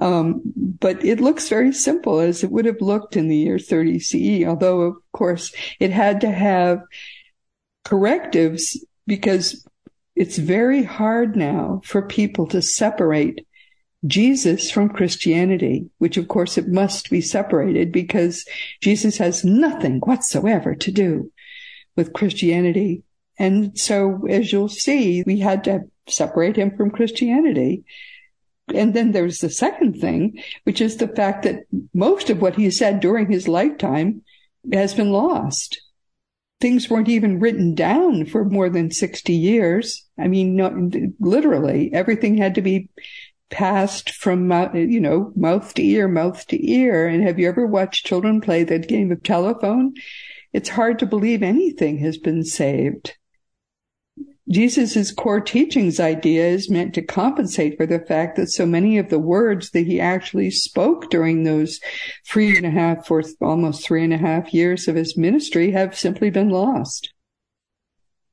Um, 0.01 0.43
but 0.57 1.05
it 1.05 1.21
looks 1.21 1.49
very 1.49 1.73
simple 1.73 2.21
as 2.21 2.45
it 2.45 2.51
would 2.51 2.65
have 2.65 2.81
looked 2.81 3.17
in 3.17 3.29
the 3.29 3.37
year 3.37 3.59
30 3.59 3.99
CE, 3.99 4.45
although 4.47 4.81
of 4.83 4.97
course 5.13 5.53
it 5.81 5.91
had 5.91 6.21
to 6.23 6.31
have 6.31 6.81
correctives 7.85 8.85
because 9.07 9.67
it's 10.17 10.39
very 10.39 10.83
hard 10.83 11.37
now 11.37 11.81
for 11.85 12.03
people 12.03 12.47
to 12.49 12.63
separate 12.63 13.47
Jesus 14.07 14.71
from 14.71 14.91
Christianity, 14.91 15.89
which 15.99 16.17
of 16.17 16.29
course 16.29 16.59
it 16.59 16.69
must 16.69 17.11
be 17.11 17.21
separated 17.21 17.91
because 17.91 18.45
Jesus 18.81 19.17
has 19.17 19.45
nothing 19.45 20.01
whatsoever 20.01 20.75
to 20.75 20.93
do 20.93 21.33
with 21.97 22.13
Christianity. 22.13 23.03
And 23.39 23.79
so, 23.79 24.27
as 24.29 24.53
you'll 24.53 24.69
see, 24.69 25.23
we 25.27 25.41
had 25.41 25.65
to 25.65 25.83
separate 26.07 26.57
him 26.57 26.77
from 26.77 26.91
Christianity. 26.91 27.85
And 28.73 28.95
then 28.95 29.13
there's 29.13 29.41
the 29.41 29.51
second 29.51 30.01
thing, 30.01 30.43
which 30.65 30.81
is 30.81 30.97
the 30.97 31.09
fact 31.09 31.43
that 31.43 31.65
most 31.93 32.31
of 32.31 32.41
what 32.41 32.57
he 32.57 32.71
said 32.71 33.01
during 33.01 33.31
his 33.31 33.49
lifetime 33.49 34.23
has 34.73 34.95
been 34.95 35.11
lost. 35.11 35.81
Things 36.61 36.89
weren't 36.89 37.09
even 37.09 37.41
written 37.41 37.75
down 37.75 38.25
for 38.25 38.45
more 38.45 38.71
than 38.71 38.91
60 38.91 39.35
years. 39.35 40.07
I 40.19 40.29
mean, 40.29 40.57
no, 40.57 40.91
literally 41.21 41.93
everything 41.93 42.39
had 42.39 42.55
to 42.55 42.63
be 42.63 42.89
passed 43.51 44.11
from 44.11 44.49
mouth, 44.49 44.75
you 44.75 45.01
know, 45.01 45.33
mouth 45.37 45.75
to 45.75 45.83
ear, 45.83 46.09
mouth 46.09 46.47
to 46.47 46.71
ear. 46.71 47.07
And 47.07 47.23
have 47.23 47.39
you 47.39 47.49
ever 47.49 47.67
watched 47.67 48.07
children 48.07 48.41
play 48.41 48.65
that 48.65 48.89
game 48.89 49.13
of 49.13 49.23
telephone? 49.23 49.95
It's 50.55 50.69
hard 50.71 51.01
to 51.01 51.07
believe 51.07 51.43
anything 51.43 51.99
has 51.99 52.17
been 52.17 52.45
saved. 52.45 53.17
Jesus' 54.49 55.11
core 55.11 55.41
teachings 55.41 55.99
idea 55.99 56.47
is 56.47 56.71
meant 56.71 56.95
to 56.95 57.03
compensate 57.03 57.77
for 57.77 57.87
the 57.87 57.99
fact 57.99 58.37
that 58.37 58.51
so 58.51 58.65
many 58.65 58.97
of 58.99 59.09
the 59.09 59.19
words 59.19 59.71
that 59.71 59.87
he 59.87 60.01
actually 60.01 60.51
spoke 60.51 61.11
during 61.11 61.43
those 61.43 61.81
three 62.25 62.57
and 62.57 62.65
a 62.65 62.71
half, 62.71 63.11
or 63.11 63.25
almost 63.41 63.85
three 63.85 64.05
and 64.05 64.13
a 64.13 64.19
half 64.19 64.55
years 64.55 64.87
of 64.87 64.95
his 64.95 65.17
ministry 65.17 65.73
have 65.73 65.99
simply 65.99 66.31
been 66.31 66.51
lost. 66.51 67.13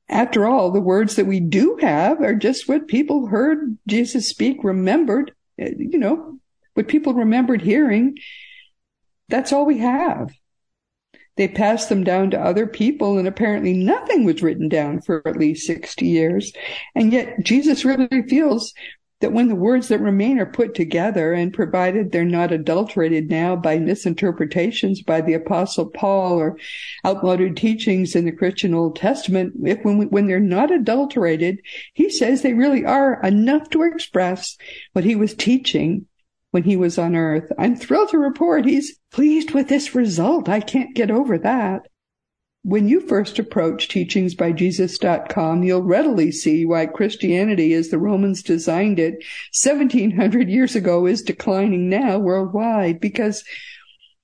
After 0.08 0.46
all, 0.46 0.70
the 0.70 0.80
words 0.80 1.16
that 1.16 1.26
we 1.26 1.40
do 1.40 1.76
have 1.80 2.20
are 2.20 2.34
just 2.34 2.68
what 2.68 2.86
people 2.86 3.26
heard 3.26 3.78
Jesus 3.88 4.28
speak, 4.28 4.62
remembered, 4.62 5.32
you 5.56 5.98
know, 5.98 6.38
what 6.74 6.86
people 6.86 7.14
remembered 7.14 7.62
hearing. 7.62 8.16
That's 9.28 9.52
all 9.52 9.66
we 9.66 9.78
have. 9.78 10.30
They 11.36 11.48
passed 11.48 11.88
them 11.88 12.04
down 12.04 12.30
to 12.30 12.40
other 12.40 12.66
people 12.66 13.18
and 13.18 13.26
apparently 13.26 13.72
nothing 13.72 14.24
was 14.24 14.42
written 14.42 14.68
down 14.68 15.00
for 15.00 15.26
at 15.26 15.36
least 15.36 15.66
60 15.66 16.06
years. 16.06 16.52
And 16.94 17.12
yet 17.12 17.42
Jesus 17.42 17.84
really 17.84 18.08
feels 18.28 18.74
that 19.22 19.32
when 19.32 19.48
the 19.48 19.54
words 19.54 19.88
that 19.88 20.00
remain 20.00 20.38
are 20.40 20.46
put 20.46 20.74
together 20.74 21.32
and 21.32 21.54
provided 21.54 22.10
they're 22.10 22.24
not 22.24 22.52
adulterated 22.52 23.30
now 23.30 23.54
by 23.54 23.78
misinterpretations 23.78 25.00
by 25.00 25.20
the 25.20 25.32
apostle 25.32 25.86
Paul 25.86 26.40
or 26.40 26.58
outmoded 27.06 27.56
teachings 27.56 28.16
in 28.16 28.24
the 28.24 28.32
Christian 28.32 28.74
Old 28.74 28.96
Testament, 28.96 29.54
if 29.64 29.82
when, 29.84 30.10
when 30.10 30.26
they're 30.26 30.40
not 30.40 30.72
adulterated, 30.72 31.60
he 31.94 32.10
says 32.10 32.42
they 32.42 32.52
really 32.52 32.84
are 32.84 33.22
enough 33.22 33.70
to 33.70 33.82
express 33.82 34.58
what 34.92 35.04
he 35.04 35.14
was 35.14 35.34
teaching 35.34 36.06
when 36.52 36.62
he 36.62 36.76
was 36.76 36.98
on 36.98 37.16
earth. 37.16 37.50
I'm 37.58 37.74
thrilled 37.74 38.10
to 38.10 38.18
report 38.18 38.64
he's 38.64 38.98
pleased 39.10 39.50
with 39.50 39.68
this 39.68 39.94
result. 39.94 40.48
I 40.48 40.60
can't 40.60 40.94
get 40.94 41.10
over 41.10 41.36
that. 41.38 41.88
When 42.62 42.86
you 42.86 43.00
first 43.00 43.40
approach 43.40 43.88
teachingsbyjesus.com, 43.88 45.64
you'll 45.64 45.82
readily 45.82 46.30
see 46.30 46.64
why 46.64 46.86
Christianity 46.86 47.72
as 47.72 47.88
the 47.88 47.98
Romans 47.98 48.40
designed 48.40 49.00
it 49.00 49.14
1700 49.60 50.48
years 50.48 50.76
ago 50.76 51.06
is 51.06 51.22
declining 51.22 51.88
now 51.88 52.18
worldwide 52.18 53.00
because 53.00 53.42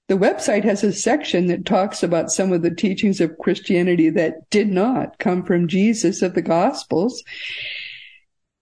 the 0.07 0.17
website 0.17 0.64
has 0.64 0.85
a 0.85 0.93
section 0.93 1.47
that 1.47 1.67
talks 1.67 2.03
about 2.03 2.31
some 2.31 2.53
of 2.53 2.62
the 2.62 2.75
teachings 2.75 3.21
of 3.21 3.37
Christianity 3.38 4.09
that 4.11 4.49
did 4.51 4.69
not 4.69 5.19
come 5.19 5.43
from 5.43 5.67
Jesus 5.67 6.23
of 6.23 6.35
the 6.35 6.43
Gospels. 6.43 7.25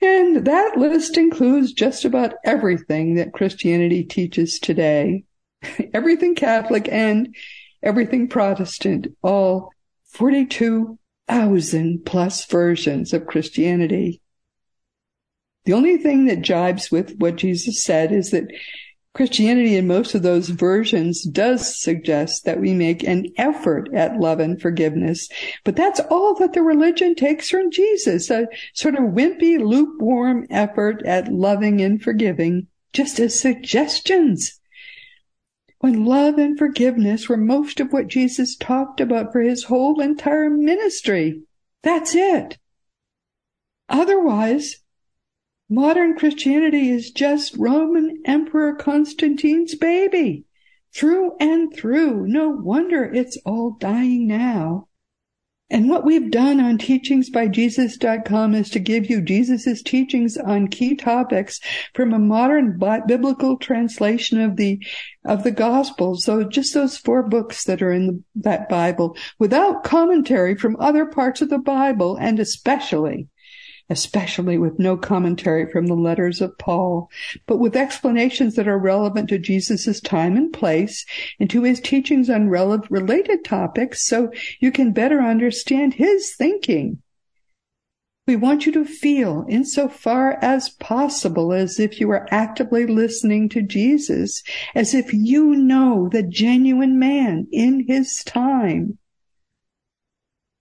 And 0.01 0.45
that 0.47 0.77
list 0.77 1.17
includes 1.17 1.73
just 1.73 2.05
about 2.05 2.35
everything 2.45 3.15
that 3.15 3.33
Christianity 3.33 4.05
teaches 4.05 4.59
today. 4.59 5.25
everything 5.95 6.35
Catholic 6.35 6.89
and 6.91 7.35
everything 7.83 8.29
Protestant, 8.29 9.09
all 9.23 9.71
42,000 10.09 12.05
plus 12.05 12.45
versions 12.47 13.13
of 13.13 13.27
Christianity. 13.27 14.21
The 15.65 15.73
only 15.73 15.97
thing 15.99 16.27
that 16.27 16.43
jibes 16.43 16.91
with 16.91 17.17
what 17.19 17.37
Jesus 17.37 17.83
said 17.83 18.13
is 18.13 18.31
that 18.31 18.51
Christianity 19.17 19.77
in 19.77 19.87
most 19.87 20.15
of 20.15 20.23
those 20.23 20.51
versions 20.51 21.23
does 21.23 21.81
suggest 21.81 22.45
that 22.45 22.61
we 22.61 22.75
make 22.75 23.03
an 23.03 23.29
effort 23.39 23.89
at 23.95 24.21
love 24.21 24.41
and 24.41 24.61
forgiveness. 24.61 25.31
But 25.65 25.75
that's 25.75 26.01
all 26.11 26.35
that 26.35 26.53
the 26.53 26.61
religion 26.61 27.15
takes 27.15 27.49
from 27.49 27.71
Jesus, 27.71 28.29
a 28.29 28.47
sort 28.75 28.95
of 28.95 29.15
wimpy, 29.15 29.59
lukewarm 29.59 30.47
effort 30.51 31.03
at 31.07 31.33
loving 31.33 31.81
and 31.81 32.03
forgiving, 32.03 32.67
just 32.93 33.19
as 33.19 33.41
suggestions. 33.41 34.61
When 35.79 36.05
love 36.05 36.37
and 36.37 36.59
forgiveness 36.59 37.27
were 37.27 37.39
most 37.39 37.81
of 37.81 37.95
what 37.95 38.09
Jesus 38.09 38.55
talked 38.55 39.01
about 39.01 39.33
for 39.33 39.41
his 39.41 39.65
whole 39.65 39.99
entire 39.99 40.51
ministry. 40.51 41.41
That's 41.83 42.15
it. 42.15 42.59
Otherwise, 43.89 44.83
Modern 45.69 46.17
Christianity 46.17 46.91
is 46.91 47.11
just 47.11 47.57
Roman 47.57 48.23
Emperor 48.25 48.75
Constantine's 48.75 49.75
baby. 49.75 50.45
Through 50.95 51.37
and 51.41 51.75
through. 51.75 52.29
No 52.29 52.51
wonder 52.51 53.05
it's 53.05 53.37
all 53.45 53.73
dying 53.73 54.29
now. 54.29 54.87
And 55.69 55.91
what 55.91 56.05
we've 56.05 56.31
done 56.31 56.61
on 56.61 56.79
teachingsbyjesus.com 56.79 58.55
is 58.55 58.71
to 58.71 58.79
give 58.79 59.11
you 59.11 59.21
Jesus's 59.21 59.83
teachings 59.83 60.37
on 60.37 60.69
key 60.69 60.95
topics 60.95 61.59
from 61.93 62.13
a 62.13 62.21
modern 62.21 62.79
biblical 63.09 63.57
translation 63.57 64.41
of 64.41 64.55
the, 64.55 64.81
of 65.25 65.43
the 65.43 65.51
gospel. 65.51 66.15
So 66.17 66.45
just 66.45 66.75
those 66.75 66.97
four 66.97 67.25
books 67.25 67.65
that 67.65 67.83
are 67.83 67.91
in 67.91 68.07
the, 68.07 68.23
that 68.37 68.69
Bible 68.69 69.17
without 69.41 69.83
commentary 69.83 70.55
from 70.55 70.77
other 70.79 71.07
parts 71.07 71.43
of 71.43 71.49
the 71.49 71.59
Bible 71.59 72.17
and 72.17 72.39
especially 72.39 73.27
especially 73.89 74.59
with 74.59 74.79
no 74.79 74.97
commentary 74.97 75.71
from 75.71 75.87
the 75.87 75.95
letters 75.95 76.41
of 76.41 76.59
Paul, 76.59 77.11
but 77.47 77.59
with 77.59 77.77
explanations 77.77 78.55
that 78.57 78.69
are 78.69 78.79
relevant 78.79 79.29
to 79.29 79.39
Jesus' 79.39 80.01
time 80.01 80.37
and 80.37 80.53
place 80.53 81.05
and 81.39 81.49
to 81.51 81.63
his 81.63 81.81
teachings 81.81 82.29
on 82.29 82.49
related 82.49 83.45
topics 83.45 84.07
so 84.07 84.31
you 84.61 84.73
can 84.73 84.93
better 84.93 85.21
understand 85.21 85.95
his 85.95 86.35
thinking. 86.35 87.03
We 88.27 88.35
want 88.35 88.67
you 88.67 88.73
to 88.73 88.85
feel 88.85 89.47
insofar 89.49 90.37
as 90.43 90.69
possible 90.69 91.53
as 91.53 91.79
if 91.79 92.01
you 92.01 92.11
are 92.11 92.27
actively 92.33 92.85
listening 92.85 93.49
to 93.51 93.63
Jesus, 93.63 94.43
as 94.75 94.95
if 94.95 95.13
you 95.13 95.55
know 95.55 96.09
the 96.11 96.25
genuine 96.25 96.99
man 96.99 97.47
in 97.53 97.87
his 97.87 98.25
time. 98.25 98.99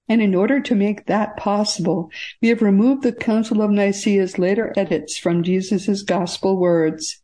And 0.08 0.22
in 0.22 0.36
order 0.36 0.60
to 0.60 0.76
make 0.76 1.06
that 1.06 1.36
possible, 1.36 2.12
we 2.42 2.50
have 2.50 2.62
removed 2.62 3.04
the 3.04 3.12
Council 3.12 3.62
of 3.62 3.72
Nicaea's 3.72 4.38
later 4.38 4.74
edits 4.78 5.18
from 5.18 5.44
Jesus' 5.44 6.04
gospel 6.04 6.58
words. 6.58 7.22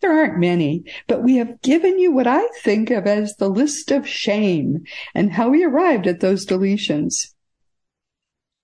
There 0.00 0.12
aren't 0.12 0.38
many, 0.38 0.84
but 1.08 1.22
we 1.22 1.36
have 1.36 1.60
given 1.60 1.98
you 1.98 2.12
what 2.12 2.26
I 2.26 2.46
think 2.62 2.90
of 2.90 3.06
as 3.06 3.36
the 3.36 3.48
list 3.48 3.90
of 3.90 4.08
shame 4.08 4.84
and 5.14 5.32
how 5.32 5.50
we 5.50 5.64
arrived 5.64 6.06
at 6.06 6.20
those 6.20 6.46
deletions. 6.46 7.31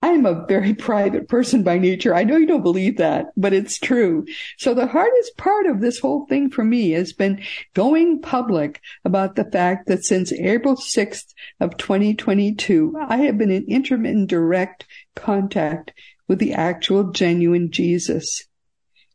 I 0.01 0.09
am 0.09 0.25
a 0.25 0.45
very 0.47 0.73
private 0.89 1.27
person 1.27 1.63
by 1.63 1.77
nature. 1.77 2.15
I 2.15 2.23
know 2.23 2.37
you 2.37 2.45
don't 2.45 2.63
believe 2.63 2.97
that, 2.97 3.27
but 3.35 3.53
it's 3.53 3.77
true. 3.77 4.25
So 4.57 4.73
the 4.73 4.87
hardest 4.87 5.37
part 5.37 5.65
of 5.65 5.81
this 5.81 5.99
whole 5.99 6.25
thing 6.27 6.49
for 6.49 6.63
me 6.63 6.91
has 6.91 7.13
been 7.13 7.41
going 7.73 8.21
public 8.21 8.81
about 9.03 9.35
the 9.35 9.45
fact 9.45 9.87
that 9.87 10.05
since 10.05 10.31
April 10.31 10.75
6th 10.75 11.33
of 11.59 11.77
2022, 11.77 12.95
I 13.07 13.17
have 13.17 13.37
been 13.37 13.51
in 13.51 13.65
intermittent 13.67 14.29
direct 14.29 14.85
contact 15.15 15.93
with 16.27 16.39
the 16.39 16.53
actual 16.53 17.11
genuine 17.11 17.71
Jesus. 17.71 18.45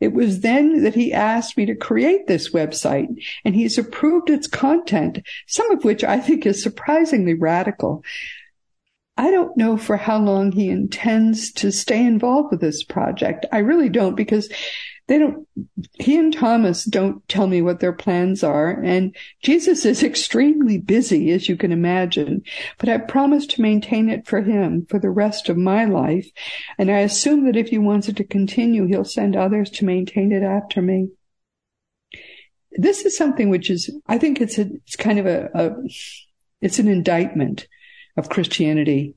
It 0.01 0.13
was 0.13 0.41
then 0.41 0.83
that 0.83 0.97
he 0.97 1.15
asked 1.15 1.57
me 1.57 1.65
to 1.67 1.75
create 1.75 2.27
this 2.27 2.53
website 2.53 3.07
and 3.45 3.55
he's 3.55 3.79
approved 3.79 4.29
its 4.29 4.47
content, 4.47 5.21
some 5.47 5.71
of 5.71 5.85
which 5.85 6.05
I 6.05 6.21
think 6.21 6.45
is 6.45 6.63
surprisingly 6.63 7.33
radical. 7.33 8.05
I 9.17 9.31
don't 9.31 9.57
know 9.57 9.77
for 9.77 9.97
how 9.97 10.19
long 10.19 10.51
he 10.53 10.69
intends 10.69 11.53
to 11.53 11.71
stay 11.71 12.05
involved 12.05 12.51
with 12.51 12.61
this 12.61 12.83
project. 12.83 13.47
I 13.53 13.59
really 13.59 13.89
don't 13.89 14.17
because 14.17 14.49
they 15.07 15.19
don't, 15.19 15.47
he 16.01 16.17
and 16.19 16.33
Thomas 16.33 16.85
don't 16.85 17.27
tell 17.29 17.47
me 17.47 17.61
what 17.61 17.81
their 17.81 17.93
plans 17.93 18.43
are. 18.43 18.71
And 18.83 19.15
Jesus 19.43 19.85
is 19.85 20.03
extremely 20.03 20.79
busy, 20.79 21.31
as 21.31 21.49
you 21.49 21.57
can 21.57 21.73
imagine, 21.73 22.43
but 22.79 22.89
I 22.89 22.99
promise 22.99 23.47
to 23.49 23.63
maintain 23.63 24.09
it 24.09 24.27
for 24.27 24.41
him 24.41 24.87
for 24.89 24.99
the 24.99 25.11
rest 25.11 25.49
of 25.49 25.59
my 25.59 25.85
life. 25.85 26.29
And 26.79 26.91
I 26.91 27.01
assume 27.01 27.45
that 27.45 27.57
if 27.57 27.69
he 27.69 27.79
wants 27.79 28.09
it 28.09 28.17
to 28.17 28.25
continue, 28.25 28.87
he'll 28.87 29.05
send 29.05 29.37
others 29.37 29.71
to 29.73 29.85
maintain 29.85 30.33
it 30.33 30.43
after 30.43 30.81
me. 30.81 31.11
This 32.73 33.05
is 33.05 33.17
something 33.17 33.51
which 33.51 33.71
is, 33.71 33.95
I 34.09 34.19
think 34.19 34.41
it's 34.41 34.59
a, 34.59 34.63
it's 34.87 34.97
kind 34.97 35.19
of 35.19 35.27
a, 35.27 35.51
a 35.55 35.71
it's 36.61 36.79
an 36.79 36.89
indictment 36.89 37.69
of 38.17 38.29
Christianity. 38.29 39.15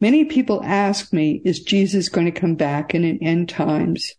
Many 0.00 0.24
people 0.24 0.62
ask 0.64 1.12
me, 1.12 1.42
is 1.44 1.60
Jesus 1.60 2.08
going 2.08 2.26
to 2.26 2.40
come 2.40 2.54
back 2.54 2.94
in 2.94 3.04
an 3.04 3.18
end 3.22 3.48
times? 3.48 4.14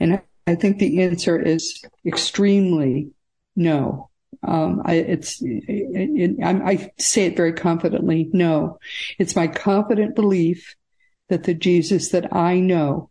And 0.00 0.20
I 0.46 0.54
think 0.54 0.78
the 0.78 1.02
answer 1.02 1.40
is 1.40 1.82
extremely 2.06 3.10
no. 3.54 4.10
Um, 4.42 4.82
I, 4.84 4.94
it's, 4.94 5.40
it, 5.42 5.64
it, 5.68 6.36
I 6.42 6.90
say 6.98 7.26
it 7.26 7.36
very 7.36 7.52
confidently. 7.52 8.28
No, 8.32 8.78
it's 9.18 9.36
my 9.36 9.46
confident 9.46 10.14
belief 10.14 10.74
that 11.28 11.44
the 11.44 11.54
Jesus 11.54 12.10
that 12.10 12.34
I 12.34 12.60
know 12.60 13.10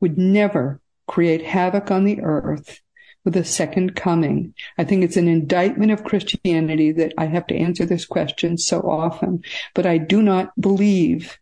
would 0.00 0.18
never 0.18 0.80
create 1.06 1.44
havoc 1.44 1.90
on 1.90 2.04
the 2.04 2.20
earth 2.20 2.80
with 3.24 3.36
a 3.36 3.44
second 3.44 3.94
coming. 3.94 4.54
I 4.78 4.84
think 4.84 5.04
it's 5.04 5.16
an 5.16 5.28
indictment 5.28 5.92
of 5.92 6.04
Christianity 6.04 6.92
that 6.92 7.12
I 7.18 7.26
have 7.26 7.46
to 7.48 7.56
answer 7.56 7.84
this 7.84 8.06
question 8.06 8.56
so 8.56 8.80
often, 8.80 9.44
but 9.74 9.86
I 9.86 9.98
do 9.98 10.22
not 10.22 10.58
believe 10.60 11.38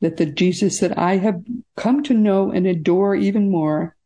that 0.00 0.16
the 0.16 0.26
Jesus 0.26 0.80
that 0.80 0.98
I 0.98 1.18
have 1.18 1.42
come 1.76 2.02
to 2.04 2.14
know 2.14 2.50
and 2.50 2.66
adore 2.66 3.14
even 3.14 3.50
more 3.50 3.96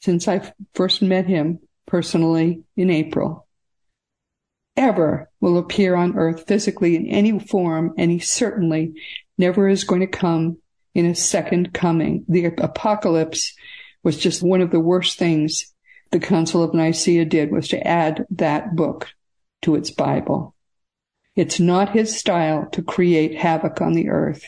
since 0.00 0.26
I 0.26 0.52
first 0.74 1.02
met 1.02 1.26
him 1.26 1.58
personally 1.86 2.62
in 2.76 2.90
April 2.90 3.46
ever 4.78 5.28
will 5.40 5.58
appear 5.58 5.96
on 5.96 6.16
earth 6.16 6.46
physically 6.46 6.94
in 6.94 7.06
any 7.08 7.38
form, 7.38 7.92
and 7.98 8.10
he 8.10 8.20
certainly 8.20 8.94
never 9.36 9.68
is 9.68 9.84
going 9.84 10.00
to 10.00 10.06
come 10.06 10.58
in 10.94 11.04
a 11.04 11.14
second 11.14 11.74
coming. 11.74 12.24
The 12.28 12.46
apocalypse 12.46 13.54
was 14.02 14.16
just 14.16 14.42
one 14.42 14.60
of 14.60 14.70
the 14.70 14.80
worst 14.80 15.18
things 15.18 15.74
the 16.10 16.20
Council 16.20 16.62
of 16.62 16.74
Nicaea 16.74 17.24
did 17.24 17.50
was 17.50 17.68
to 17.68 17.86
add 17.86 18.26
that 18.30 18.74
book 18.74 19.08
to 19.62 19.74
its 19.74 19.90
Bible. 19.90 20.54
It's 21.36 21.60
not 21.60 21.90
his 21.90 22.16
style 22.16 22.68
to 22.72 22.82
create 22.82 23.36
havoc 23.36 23.80
on 23.80 23.92
the 23.92 24.08
earth, 24.08 24.44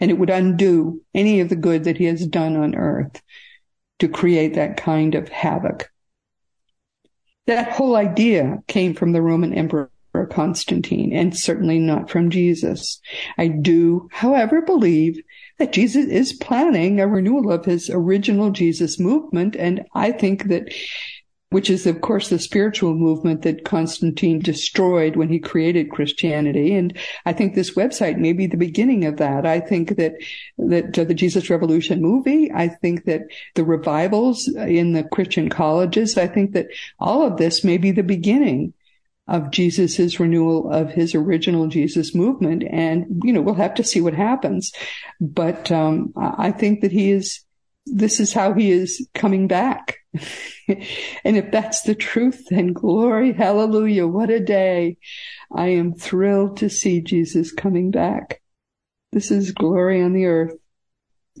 and 0.00 0.10
it 0.10 0.18
would 0.18 0.30
undo 0.30 1.02
any 1.14 1.40
of 1.40 1.48
the 1.48 1.56
good 1.56 1.84
that 1.84 1.98
he 1.98 2.04
has 2.06 2.26
done 2.26 2.56
on 2.56 2.74
earth 2.74 3.22
to 3.98 4.08
create 4.08 4.54
that 4.54 4.76
kind 4.76 5.14
of 5.14 5.28
havoc. 5.28 5.90
That 7.46 7.72
whole 7.72 7.96
idea 7.96 8.62
came 8.66 8.94
from 8.94 9.12
the 9.12 9.22
Roman 9.22 9.54
Emperor 9.54 9.90
Constantine 10.30 11.12
and 11.12 11.36
certainly 11.36 11.78
not 11.78 12.10
from 12.10 12.30
Jesus. 12.30 13.00
I 13.36 13.48
do, 13.48 14.08
however, 14.12 14.60
believe 14.62 15.22
that 15.58 15.72
Jesus 15.72 16.06
is 16.06 16.32
planning 16.32 17.00
a 17.00 17.08
renewal 17.08 17.50
of 17.50 17.64
his 17.64 17.90
original 17.90 18.50
Jesus 18.50 18.98
movement. 18.98 19.56
And 19.56 19.84
I 19.94 20.12
think 20.12 20.44
that 20.44 20.72
which 21.50 21.70
is 21.70 21.86
of 21.86 22.00
course 22.02 22.28
the 22.28 22.38
spiritual 22.38 22.94
movement 22.94 23.42
that 23.42 23.64
Constantine 23.64 24.38
destroyed 24.38 25.16
when 25.16 25.28
he 25.30 25.38
created 25.38 25.90
Christianity. 25.90 26.74
And 26.74 26.96
I 27.24 27.32
think 27.32 27.54
this 27.54 27.74
website 27.74 28.18
may 28.18 28.32
be 28.32 28.46
the 28.46 28.56
beginning 28.56 29.04
of 29.06 29.16
that. 29.16 29.46
I 29.46 29.60
think 29.60 29.96
that, 29.96 30.14
that 30.58 30.92
the 30.92 31.14
Jesus 31.14 31.48
Revolution 31.48 32.02
movie, 32.02 32.52
I 32.52 32.68
think 32.68 33.04
that 33.06 33.22
the 33.54 33.64
revivals 33.64 34.48
in 34.48 34.92
the 34.92 35.04
Christian 35.04 35.48
colleges, 35.48 36.18
I 36.18 36.26
think 36.26 36.52
that 36.52 36.66
all 36.98 37.22
of 37.22 37.38
this 37.38 37.64
may 37.64 37.78
be 37.78 37.92
the 37.92 38.02
beginning 38.02 38.74
of 39.28 39.50
Jesus's 39.50 40.18
renewal 40.18 40.70
of 40.72 40.90
his 40.90 41.14
original 41.14 41.68
Jesus 41.68 42.14
movement. 42.14 42.64
And, 42.68 43.20
you 43.22 43.32
know, 43.32 43.42
we'll 43.42 43.54
have 43.54 43.74
to 43.74 43.84
see 43.84 44.00
what 44.00 44.14
happens. 44.14 44.72
But, 45.20 45.70
um, 45.70 46.12
I 46.16 46.50
think 46.50 46.80
that 46.80 46.92
he 46.92 47.10
is, 47.10 47.44
this 47.86 48.20
is 48.20 48.32
how 48.32 48.54
he 48.54 48.70
is 48.70 49.06
coming 49.14 49.46
back. 49.46 49.98
and 50.68 51.36
if 51.36 51.50
that's 51.50 51.82
the 51.82 51.94
truth, 51.94 52.44
then 52.50 52.72
glory, 52.72 53.32
hallelujah, 53.32 54.06
what 54.06 54.30
a 54.30 54.40
day. 54.40 54.96
I 55.54 55.68
am 55.68 55.94
thrilled 55.94 56.58
to 56.58 56.70
see 56.70 57.00
Jesus 57.00 57.52
coming 57.52 57.90
back. 57.90 58.40
This 59.12 59.30
is 59.30 59.52
glory 59.52 60.02
on 60.02 60.12
the 60.12 60.26
earth 60.26 60.54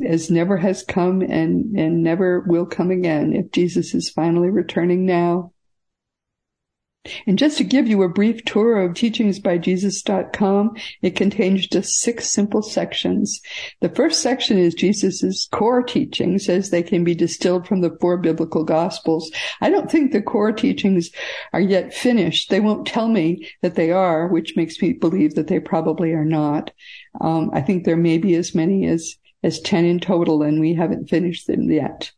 as 0.04 0.30
never 0.30 0.56
has 0.56 0.82
come 0.82 1.22
and, 1.22 1.76
and 1.76 2.02
never 2.02 2.40
will 2.40 2.66
come 2.66 2.90
again 2.90 3.34
if 3.34 3.50
Jesus 3.50 3.94
is 3.94 4.10
finally 4.10 4.50
returning 4.50 5.06
now. 5.06 5.52
And 7.26 7.38
just 7.38 7.58
to 7.58 7.64
give 7.64 7.86
you 7.86 8.02
a 8.02 8.08
brief 8.08 8.44
tour 8.44 8.80
of 8.80 8.92
teachingsbyjesus.com, 8.92 10.76
it 11.02 11.16
contains 11.16 11.66
just 11.66 12.00
six 12.00 12.30
simple 12.30 12.62
sections. 12.62 13.40
The 13.80 13.88
first 13.88 14.22
section 14.22 14.58
is 14.58 14.74
Jesus's 14.74 15.48
core 15.52 15.82
teachings 15.82 16.48
as 16.48 16.70
they 16.70 16.82
can 16.82 17.04
be 17.04 17.14
distilled 17.14 17.66
from 17.66 17.80
the 17.80 17.96
four 18.00 18.16
biblical 18.16 18.64
gospels. 18.64 19.30
I 19.60 19.70
don't 19.70 19.90
think 19.90 20.12
the 20.12 20.22
core 20.22 20.52
teachings 20.52 21.10
are 21.52 21.60
yet 21.60 21.94
finished. 21.94 22.50
They 22.50 22.60
won't 22.60 22.86
tell 22.86 23.08
me 23.08 23.48
that 23.62 23.74
they 23.74 23.90
are, 23.90 24.28
which 24.28 24.56
makes 24.56 24.80
me 24.80 24.92
believe 24.92 25.34
that 25.34 25.48
they 25.48 25.60
probably 25.60 26.12
are 26.12 26.24
not. 26.24 26.70
Um, 27.20 27.50
I 27.52 27.60
think 27.60 27.84
there 27.84 27.96
may 27.96 28.18
be 28.18 28.34
as 28.34 28.54
many 28.54 28.86
as 28.86 29.16
as 29.42 29.60
10 29.60 29.84
in 29.84 30.00
total 30.00 30.42
and 30.42 30.60
we 30.60 30.74
haven't 30.74 31.08
finished 31.08 31.46
them 31.46 31.70
yet. 31.70 32.10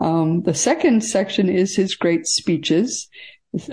Um, 0.00 0.42
the 0.42 0.54
second 0.54 1.02
section 1.02 1.48
is 1.48 1.74
his 1.74 1.94
great 1.94 2.26
speeches. 2.26 3.08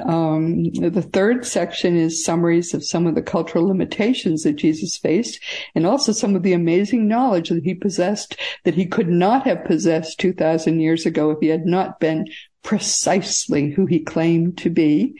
Um, 0.05 0.65
the 0.73 1.01
third 1.01 1.45
section 1.45 1.97
is 1.97 2.23
summaries 2.23 2.73
of 2.73 2.85
some 2.85 3.07
of 3.07 3.15
the 3.15 3.21
cultural 3.21 3.67
limitations 3.67 4.43
that 4.43 4.53
Jesus 4.53 4.97
faced 4.97 5.39
and 5.75 5.85
also 5.85 6.11
some 6.11 6.35
of 6.35 6.43
the 6.43 6.53
amazing 6.53 7.07
knowledge 7.07 7.49
that 7.49 7.63
he 7.63 7.73
possessed 7.73 8.37
that 8.63 8.75
he 8.75 8.85
could 8.85 9.09
not 9.09 9.45
have 9.45 9.65
possessed 9.65 10.19
2000 10.19 10.79
years 10.79 11.05
ago 11.05 11.31
if 11.31 11.39
he 11.41 11.47
had 11.47 11.65
not 11.65 11.99
been 11.99 12.27
precisely 12.63 13.71
who 13.71 13.85
he 13.85 13.99
claimed 13.99 14.57
to 14.59 14.69
be. 14.69 15.19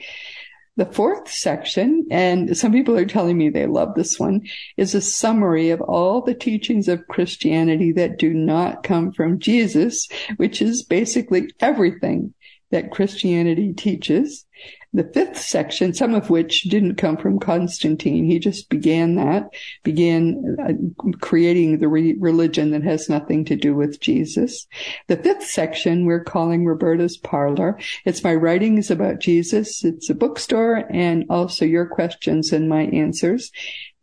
The 0.76 0.86
fourth 0.86 1.30
section, 1.30 2.04
and 2.10 2.56
some 2.56 2.72
people 2.72 2.96
are 2.96 3.04
telling 3.04 3.38
me 3.38 3.48
they 3.48 3.66
love 3.66 3.94
this 3.94 4.18
one, 4.18 4.42
is 4.76 4.92
a 4.92 5.00
summary 5.00 5.70
of 5.70 5.80
all 5.80 6.20
the 6.20 6.34
teachings 6.34 6.88
of 6.88 7.06
Christianity 7.06 7.92
that 7.92 8.18
do 8.18 8.34
not 8.34 8.82
come 8.82 9.12
from 9.12 9.38
Jesus, 9.38 10.08
which 10.36 10.60
is 10.60 10.82
basically 10.82 11.48
everything 11.60 12.34
that 12.74 12.90
Christianity 12.90 13.72
teaches. 13.72 14.44
The 14.92 15.08
fifth 15.14 15.38
section, 15.38 15.94
some 15.94 16.12
of 16.12 16.28
which 16.28 16.64
didn't 16.64 16.96
come 16.96 17.16
from 17.16 17.38
Constantine. 17.38 18.24
He 18.24 18.40
just 18.40 18.68
began 18.68 19.14
that, 19.14 19.44
began 19.84 20.56
uh, 20.60 20.72
creating 21.20 21.78
the 21.78 21.86
re- 21.86 22.16
religion 22.18 22.72
that 22.72 22.82
has 22.82 23.08
nothing 23.08 23.44
to 23.44 23.54
do 23.54 23.76
with 23.76 24.00
Jesus. 24.00 24.66
The 25.06 25.16
fifth 25.16 25.44
section 25.44 26.04
we're 26.04 26.24
calling 26.24 26.66
Roberta's 26.66 27.16
Parlor. 27.16 27.78
It's 28.04 28.24
my 28.24 28.34
writings 28.34 28.90
about 28.90 29.20
Jesus. 29.20 29.84
It's 29.84 30.10
a 30.10 30.14
bookstore 30.14 30.84
and 30.90 31.26
also 31.30 31.64
your 31.64 31.86
questions 31.86 32.52
and 32.52 32.68
my 32.68 32.86
answers 32.86 33.52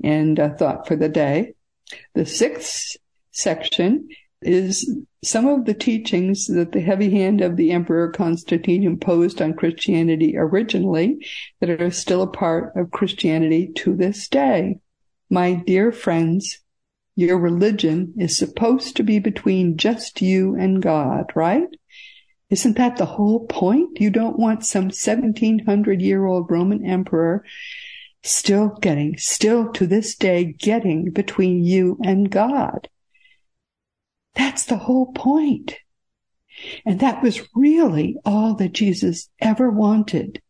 and 0.02 0.40
a 0.40 0.56
thought 0.56 0.88
for 0.88 0.96
the 0.96 1.10
day. 1.10 1.56
The 2.16 2.26
sixth 2.26 2.96
section 3.34 4.08
is 4.42 4.90
some 5.24 5.48
of 5.48 5.66
the 5.66 5.74
teachings 5.74 6.48
that 6.48 6.72
the 6.72 6.82
heavy 6.82 7.12
hand 7.12 7.42
of 7.42 7.56
the 7.56 7.72
Emperor 7.72 8.12
Constantine 8.12 8.84
imposed 8.84 9.42
on 9.42 9.54
Christianity 9.54 10.36
originally 10.38 11.26
that 11.60 11.70
are 11.70 11.92
still 11.92 12.22
a 12.22 12.28
part 12.28 12.76
of 12.76 12.92
Christianity 12.92 13.72
to 13.76 13.96
this 13.96 14.28
day. 14.28 14.80
My 15.30 15.54
dear 15.54 15.92
friends, 15.92 16.60
your 17.16 17.38
religion 17.38 18.14
is 18.18 18.38
supposed 18.38 18.96
to 18.96 19.04
be 19.04 19.20
between 19.20 19.78
just 19.78 20.22
you 20.22 20.56
and 20.56 20.82
God, 20.82 21.32
right? 21.36 21.68
Isn't 22.50 22.78
that 22.78 22.98
the 22.98 23.06
whole 23.06 23.46
point? 23.46 24.02
You 24.02 24.10
don't 24.10 24.40
want 24.40 24.66
some 24.66 24.86
1700 24.86 26.02
year 26.02 26.26
old 26.26 26.50
Roman 26.50 26.86
emperor 26.86 27.46
still 28.24 28.78
getting, 28.82 29.18
still 29.18 29.72
to 29.74 29.88
this 29.88 30.16
day 30.16 30.54
getting 30.58 31.12
between 31.12 31.64
you 31.64 31.98
and 32.04 32.30
God. 32.30 32.88
That's 34.36 34.66
the 34.66 34.78
whole 34.78 35.12
point. 35.12 35.76
And 36.86 37.00
that 37.00 37.24
was 37.24 37.48
really 37.56 38.18
all 38.26 38.56
that 38.56 38.74
Jesus 38.74 39.30
ever 39.40 39.70
wanted. 39.70 40.42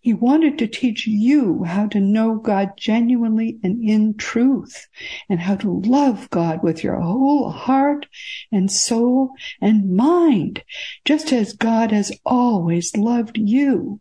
He 0.00 0.14
wanted 0.14 0.58
to 0.58 0.66
teach 0.66 1.06
you 1.06 1.64
how 1.64 1.88
to 1.88 2.00
know 2.00 2.36
God 2.36 2.70
genuinely 2.76 3.58
and 3.62 3.82
in 3.82 4.14
truth 4.14 4.86
and 5.28 5.40
how 5.40 5.56
to 5.56 5.82
love 5.84 6.30
God 6.30 6.62
with 6.62 6.82
your 6.82 7.00
whole 7.00 7.50
heart 7.50 8.06
and 8.50 8.70
soul 8.70 9.32
and 9.60 9.94
mind, 9.94 10.62
just 11.04 11.32
as 11.32 11.52
God 11.52 11.90
has 11.90 12.12
always 12.24 12.96
loved 12.96 13.36
you. 13.36 14.00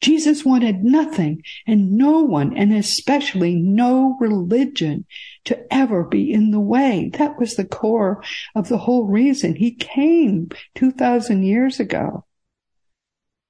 Jesus 0.00 0.44
wanted 0.44 0.84
nothing 0.84 1.42
and 1.66 1.92
no 1.92 2.22
one, 2.22 2.56
and 2.56 2.72
especially 2.72 3.56
no 3.56 4.16
religion, 4.20 5.06
to 5.44 5.72
ever 5.72 6.04
be 6.04 6.32
in 6.32 6.52
the 6.52 6.60
way. 6.60 7.10
That 7.14 7.38
was 7.38 7.56
the 7.56 7.64
core 7.64 8.22
of 8.54 8.68
the 8.68 8.78
whole 8.78 9.06
reason 9.06 9.56
he 9.56 9.72
came 9.74 10.50
2,000 10.76 11.42
years 11.42 11.80
ago. 11.80 12.24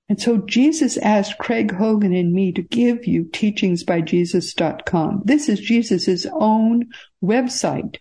And 0.09 0.21
so 0.21 0.39
Jesus 0.39 0.97
asked 0.99 1.37
Craig 1.37 1.75
Hogan 1.75 2.15
and 2.15 2.33
me 2.33 2.51
to 2.53 2.63
give 2.63 3.07
you 3.07 3.25
teachingsbyjesus.com. 3.25 5.23
This 5.25 5.51
is 5.51 5.61
Jesus' 5.61 6.27
own 6.33 6.87
website. 7.23 7.97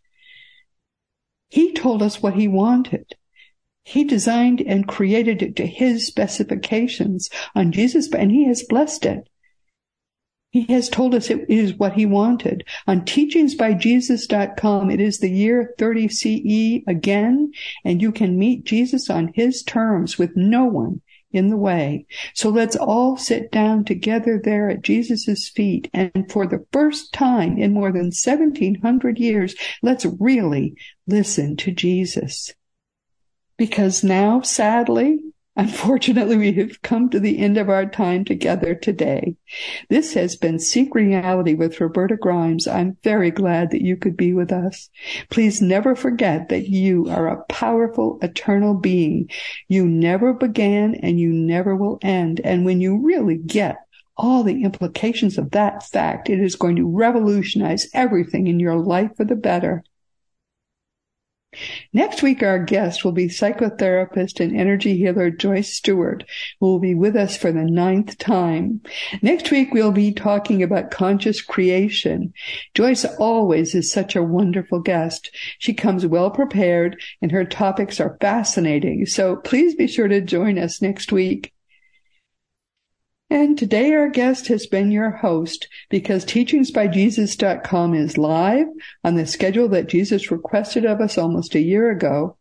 He 1.49 1.73
told 1.73 2.01
us 2.01 2.21
what 2.21 2.35
he 2.35 2.47
wanted. 2.47 3.13
He 3.89 4.03
designed 4.03 4.59
and 4.59 4.85
created 4.85 5.41
it 5.41 5.55
to 5.55 5.65
his 5.65 6.05
specifications 6.05 7.29
on 7.55 7.71
Jesus, 7.71 8.13
and 8.13 8.33
he 8.33 8.43
has 8.43 8.63
blessed 8.63 9.05
it. 9.05 9.29
He 10.51 10.63
has 10.63 10.89
told 10.89 11.15
us 11.15 11.29
it 11.29 11.45
is 11.47 11.73
what 11.73 11.93
he 11.93 12.05
wanted. 12.05 12.65
On 12.85 13.05
teachingsbyjesus.com, 13.05 14.91
it 14.91 14.99
is 14.99 15.19
the 15.19 15.29
year 15.29 15.73
30 15.77 16.09
CE 16.09 16.83
again, 16.85 17.53
and 17.85 18.01
you 18.01 18.11
can 18.11 18.37
meet 18.37 18.65
Jesus 18.65 19.09
on 19.09 19.31
his 19.33 19.63
terms 19.63 20.17
with 20.17 20.35
no 20.35 20.65
one 20.65 20.99
in 21.31 21.47
the 21.47 21.55
way. 21.55 22.07
So 22.33 22.49
let's 22.49 22.75
all 22.75 23.15
sit 23.15 23.53
down 23.53 23.85
together 23.85 24.37
there 24.43 24.69
at 24.69 24.81
Jesus' 24.81 25.47
feet. 25.47 25.89
And 25.93 26.29
for 26.29 26.45
the 26.45 26.65
first 26.73 27.13
time 27.13 27.57
in 27.57 27.73
more 27.73 27.93
than 27.93 28.11
1700 28.11 29.17
years, 29.17 29.55
let's 29.81 30.05
really 30.19 30.75
listen 31.07 31.55
to 31.55 31.71
Jesus 31.71 32.53
because 33.57 34.03
now, 34.03 34.41
sadly, 34.41 35.19
Unfortunately, 35.57 36.37
we 36.37 36.53
have 36.53 36.83
come 36.83 37.09
to 37.09 37.19
the 37.19 37.39
end 37.39 37.57
of 37.57 37.67
our 37.67 37.87
time 37.87 38.23
together 38.23 38.75
today. 38.75 39.35
This 39.89 40.13
has 40.13 40.35
been 40.35 40.59
Seek 40.59 40.93
Reality 40.93 41.55
with 41.55 41.81
Roberta 41.81 42.15
Grimes. 42.15 42.67
I'm 42.67 42.95
very 43.03 43.31
glad 43.31 43.71
that 43.71 43.81
you 43.81 43.97
could 43.97 44.15
be 44.15 44.33
with 44.33 44.51
us. 44.51 44.91
Please 45.31 45.59
never 45.59 45.95
forget 45.95 46.49
that 46.49 46.69
you 46.69 47.09
are 47.09 47.27
a 47.27 47.43
powerful, 47.45 48.19
eternal 48.21 48.75
being. 48.75 49.31
You 49.67 49.87
never 49.87 50.31
began 50.31 50.93
and 50.93 51.19
you 51.19 51.33
never 51.33 51.75
will 51.75 51.97
end. 52.03 52.39
And 52.43 52.63
when 52.63 52.79
you 52.79 53.03
really 53.03 53.37
get 53.37 53.77
all 54.15 54.43
the 54.43 54.63
implications 54.63 55.39
of 55.39 55.49
that 55.51 55.81
fact, 55.81 56.29
it 56.29 56.39
is 56.39 56.55
going 56.55 56.75
to 56.75 56.87
revolutionize 56.87 57.87
everything 57.95 58.45
in 58.45 58.59
your 58.59 58.77
life 58.77 59.09
for 59.17 59.25
the 59.25 59.35
better. 59.35 59.83
Next 61.93 62.21
week, 62.21 62.43
our 62.43 62.59
guest 62.59 63.03
will 63.03 63.11
be 63.11 63.27
psychotherapist 63.27 64.39
and 64.39 64.55
energy 64.55 64.97
healer 64.97 65.29
Joyce 65.29 65.73
Stewart, 65.73 66.23
who 66.59 66.67
will 66.67 66.79
be 66.79 66.95
with 66.95 67.15
us 67.15 67.37
for 67.37 67.51
the 67.51 67.63
ninth 67.63 68.17
time. 68.17 68.81
Next 69.21 69.51
week, 69.51 69.73
we'll 69.73 69.91
be 69.91 70.11
talking 70.11 70.61
about 70.63 70.91
conscious 70.91 71.41
creation. 71.41 72.33
Joyce 72.73 73.05
always 73.19 73.75
is 73.75 73.91
such 73.91 74.15
a 74.15 74.23
wonderful 74.23 74.79
guest. 74.79 75.29
She 75.59 75.73
comes 75.73 76.05
well 76.05 76.31
prepared 76.31 77.01
and 77.21 77.31
her 77.31 77.45
topics 77.45 77.99
are 77.99 78.17
fascinating. 78.21 79.05
So 79.05 79.37
please 79.37 79.75
be 79.75 79.87
sure 79.87 80.07
to 80.07 80.21
join 80.21 80.57
us 80.57 80.81
next 80.81 81.11
week. 81.11 81.53
And 83.29 83.57
today 83.57 83.93
our 83.93 84.09
guest 84.09 84.47
has 84.47 84.67
been 84.67 84.89
your 84.89 85.11
host 85.11 85.67
because 85.89 86.23
teachingsbyjesus.com 86.23 87.93
is 87.93 88.17
live 88.17 88.67
on 89.03 89.15
the 89.15 89.27
schedule 89.27 89.67
that 89.69 89.89
Jesus 89.89 90.31
requested 90.31 90.85
of 90.85 91.01
us 91.01 91.17
almost 91.17 91.53
a 91.53 91.61
year 91.61 91.91
ago. 91.91 92.36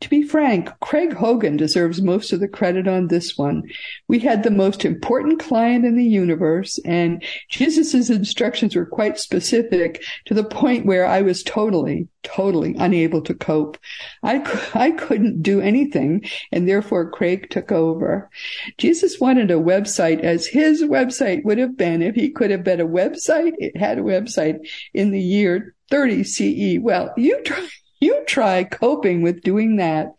To 0.00 0.08
be 0.08 0.22
frank, 0.22 0.70
Craig 0.80 1.12
Hogan 1.12 1.58
deserves 1.58 2.00
most 2.00 2.32
of 2.32 2.40
the 2.40 2.48
credit 2.48 2.88
on 2.88 3.08
this 3.08 3.36
one. 3.36 3.64
We 4.08 4.18
had 4.18 4.42
the 4.42 4.50
most 4.50 4.84
important 4.84 5.40
client 5.40 5.84
in 5.84 5.94
the 5.94 6.04
universe 6.04 6.78
and 6.86 7.22
Jesus' 7.50 8.08
instructions 8.08 8.74
were 8.74 8.86
quite 8.86 9.18
specific 9.18 10.02
to 10.24 10.32
the 10.32 10.44
point 10.44 10.86
where 10.86 11.06
I 11.06 11.20
was 11.20 11.42
totally, 11.42 12.08
totally 12.22 12.74
unable 12.78 13.20
to 13.22 13.34
cope. 13.34 13.76
I, 14.22 14.42
I 14.74 14.90
couldn't 14.92 15.42
do 15.42 15.60
anything 15.60 16.24
and 16.50 16.66
therefore 16.66 17.10
Craig 17.10 17.50
took 17.50 17.70
over. 17.70 18.30
Jesus 18.78 19.20
wanted 19.20 19.50
a 19.50 19.54
website 19.54 20.20
as 20.20 20.46
his 20.46 20.82
website 20.82 21.44
would 21.44 21.58
have 21.58 21.76
been 21.76 22.00
if 22.00 22.14
he 22.14 22.30
could 22.30 22.50
have 22.50 22.64
been 22.64 22.80
a 22.80 22.86
website. 22.86 23.52
It 23.58 23.76
had 23.76 23.98
a 23.98 24.02
website 24.02 24.66
in 24.94 25.10
the 25.10 25.20
year 25.20 25.74
30 25.90 26.24
CE. 26.24 26.78
Well, 26.80 27.12
you 27.18 27.42
try 27.42 27.68
you 28.02 28.24
try 28.26 28.64
coping 28.64 29.22
with 29.22 29.42
doing 29.42 29.76
that. 29.76 30.14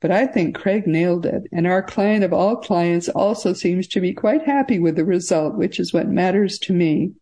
But 0.00 0.10
I 0.10 0.26
think 0.26 0.54
Craig 0.54 0.86
nailed 0.86 1.24
it. 1.24 1.44
And 1.52 1.66
our 1.66 1.82
client 1.82 2.22
of 2.22 2.32
all 2.32 2.56
clients 2.56 3.08
also 3.08 3.54
seems 3.54 3.88
to 3.88 4.00
be 4.00 4.12
quite 4.12 4.44
happy 4.44 4.78
with 4.78 4.96
the 4.96 5.04
result, 5.04 5.56
which 5.56 5.80
is 5.80 5.92
what 5.92 6.08
matters 6.08 6.58
to 6.60 6.72
me. 6.72 7.12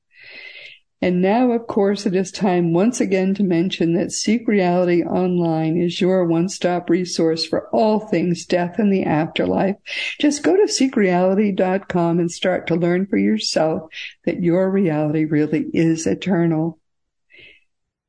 And 1.00 1.20
now, 1.20 1.52
of 1.52 1.66
course, 1.66 2.07
it 2.07 2.14
is 2.14 2.33
time 2.33 2.72
once 2.72 3.00
again 3.00 3.35
to 3.35 3.44
mention 3.44 3.92
that 3.92 4.11
Seek 4.11 4.48
Reality 4.48 5.02
Online 5.02 5.76
is 5.76 6.00
your 6.00 6.24
one-stop 6.24 6.88
resource 6.88 7.44
for 7.44 7.68
all 7.70 8.00
things 8.00 8.46
death 8.46 8.78
and 8.78 8.90
the 8.90 9.04
afterlife. 9.04 9.76
Just 10.18 10.42
go 10.42 10.57
to 10.57 10.62
seekreality.com 10.62 12.18
and 12.18 12.30
start 12.30 12.66
to 12.68 12.74
learn 12.74 13.07
for 13.07 13.18
yourself 13.18 13.92
that 14.24 14.42
your 14.42 14.70
reality 14.70 15.26
really 15.26 15.66
is 15.74 16.07
eternal. 16.07 16.78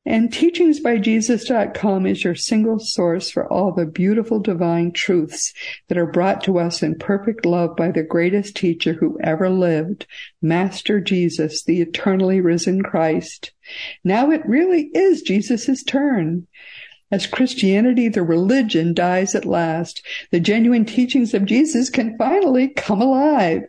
And 0.08 0.30
teachingsbyjesus.com 0.30 2.06
is 2.06 2.22
your 2.22 2.36
single 2.36 2.78
source 2.78 3.28
for 3.28 3.52
all 3.52 3.72
the 3.72 3.86
beautiful 3.86 4.38
divine 4.38 4.92
truths 4.92 5.52
that 5.88 5.98
are 5.98 6.06
brought 6.06 6.44
to 6.44 6.60
us 6.60 6.80
in 6.80 6.94
perfect 6.94 7.44
love 7.44 7.74
by 7.74 7.90
the 7.90 8.04
greatest 8.04 8.54
teacher 8.54 8.92
who 8.92 9.18
ever 9.20 9.50
lived, 9.50 10.06
Master 10.40 11.00
Jesus, 11.00 11.64
the 11.64 11.80
eternally 11.80 12.40
risen 12.40 12.84
Christ. 12.84 13.50
Now 14.04 14.30
it 14.30 14.46
really 14.46 14.90
is 14.94 15.22
Jesus' 15.22 15.82
turn. 15.82 16.46
As 17.10 17.26
Christianity, 17.26 18.08
the 18.08 18.22
religion, 18.22 18.94
dies 18.94 19.34
at 19.34 19.44
last, 19.44 20.06
the 20.30 20.38
genuine 20.38 20.84
teachings 20.84 21.34
of 21.34 21.46
Jesus 21.46 21.90
can 21.90 22.16
finally 22.16 22.68
come 22.68 23.02
alive. 23.02 23.62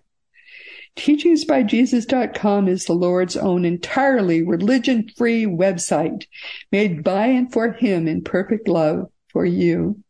Teachingsbyjesus.com 0.98 2.68
is 2.68 2.86
the 2.86 2.94
Lord's 2.94 3.38
own 3.38 3.66
entirely 3.66 4.44
religion 4.44 5.08
free 5.16 5.46
website 5.46 6.26
made 6.72 7.04
by 7.04 7.28
and 7.28 7.54
for 7.54 7.72
Him 7.72 8.08
in 8.08 8.24
perfect 8.24 8.68
love 8.68 9.12
for 9.32 9.46
you. 9.46 10.04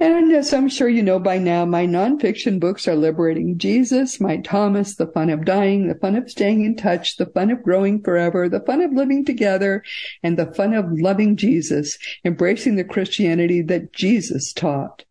And 0.00 0.32
as 0.32 0.54
I'm 0.54 0.68
sure 0.68 0.88
you 0.88 1.02
know 1.02 1.18
by 1.18 1.38
now, 1.38 1.64
my 1.64 1.84
nonfiction 1.84 2.60
books 2.60 2.86
are 2.86 2.94
Liberating 2.94 3.58
Jesus, 3.58 4.20
My 4.20 4.36
Thomas, 4.36 4.94
The 4.94 5.08
Fun 5.08 5.28
of 5.28 5.44
Dying, 5.44 5.88
The 5.88 5.96
Fun 5.96 6.14
of 6.14 6.30
Staying 6.30 6.64
in 6.64 6.76
Touch, 6.76 7.16
The 7.16 7.26
Fun 7.26 7.50
of 7.50 7.64
Growing 7.64 8.00
Forever, 8.02 8.48
The 8.48 8.60
Fun 8.60 8.80
of 8.80 8.92
Living 8.92 9.24
Together, 9.24 9.82
and 10.22 10.38
The 10.38 10.54
Fun 10.54 10.72
of 10.72 10.86
Loving 10.92 11.36
Jesus, 11.36 11.98
Embracing 12.24 12.76
the 12.76 12.84
Christianity 12.84 13.60
that 13.62 13.92
Jesus 13.92 14.52
taught. 14.52 15.04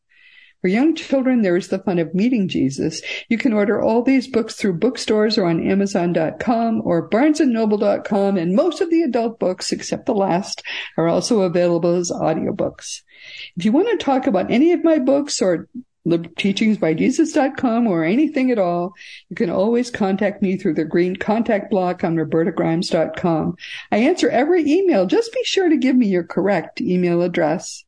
For 0.62 0.70
young 0.70 0.96
children, 0.96 1.44
there 1.44 1.56
is 1.56 1.68
the 1.68 1.80
fun 1.80 2.00
of 2.00 2.16
meeting 2.16 2.48
Jesus. 2.48 3.02
You 3.30 3.38
can 3.38 3.54
order 3.54 3.82
all 3.82 4.02
these 4.02 4.28
books 4.28 4.56
through 4.56 4.80
bookstores 4.80 5.38
or 5.38 5.46
on 5.46 5.66
Amazon.com 5.66 6.82
or 6.84 7.10
BarnesandNoble.com, 7.10 8.38
and 8.38 8.56
most 8.56 8.82
of 8.82 8.90
the 8.90 9.04
adult 9.04 9.40
books, 9.40 9.72
except 9.72 10.08
the 10.08 10.16
last, 10.16 10.64
are 10.98 11.08
also 11.08 11.42
available 11.42 11.96
as 11.96 12.12
audiobooks. 12.12 13.04
If 13.56 13.66
you 13.66 13.72
want 13.72 13.88
to 13.90 14.04
talk 14.04 14.26
about 14.26 14.52
any 14.52 14.72
of 14.72 14.84
my 14.84 14.98
books 14.98 15.42
or 15.42 15.68
teachingsbyjesus.com 16.08 17.88
or 17.88 18.04
anything 18.04 18.52
at 18.52 18.60
all, 18.60 18.94
you 19.30 19.36
can 19.36 19.50
always 19.50 19.92
contact 19.92 20.42
me 20.42 20.58
through 20.58 20.74
the 20.74 20.86
green 20.86 21.16
contact 21.16 21.70
block 21.70 22.04
on 22.04 22.16
robertagrimes.com. 22.16 23.56
I 23.92 23.98
answer 23.98 24.30
every 24.30 24.70
email. 24.70 25.06
Just 25.06 25.34
be 25.34 25.44
sure 25.44 25.70
to 25.70 25.78
give 25.78 25.96
me 25.96 26.08
your 26.08 26.24
correct 26.24 26.82
email 26.82 27.22
address. 27.22 27.84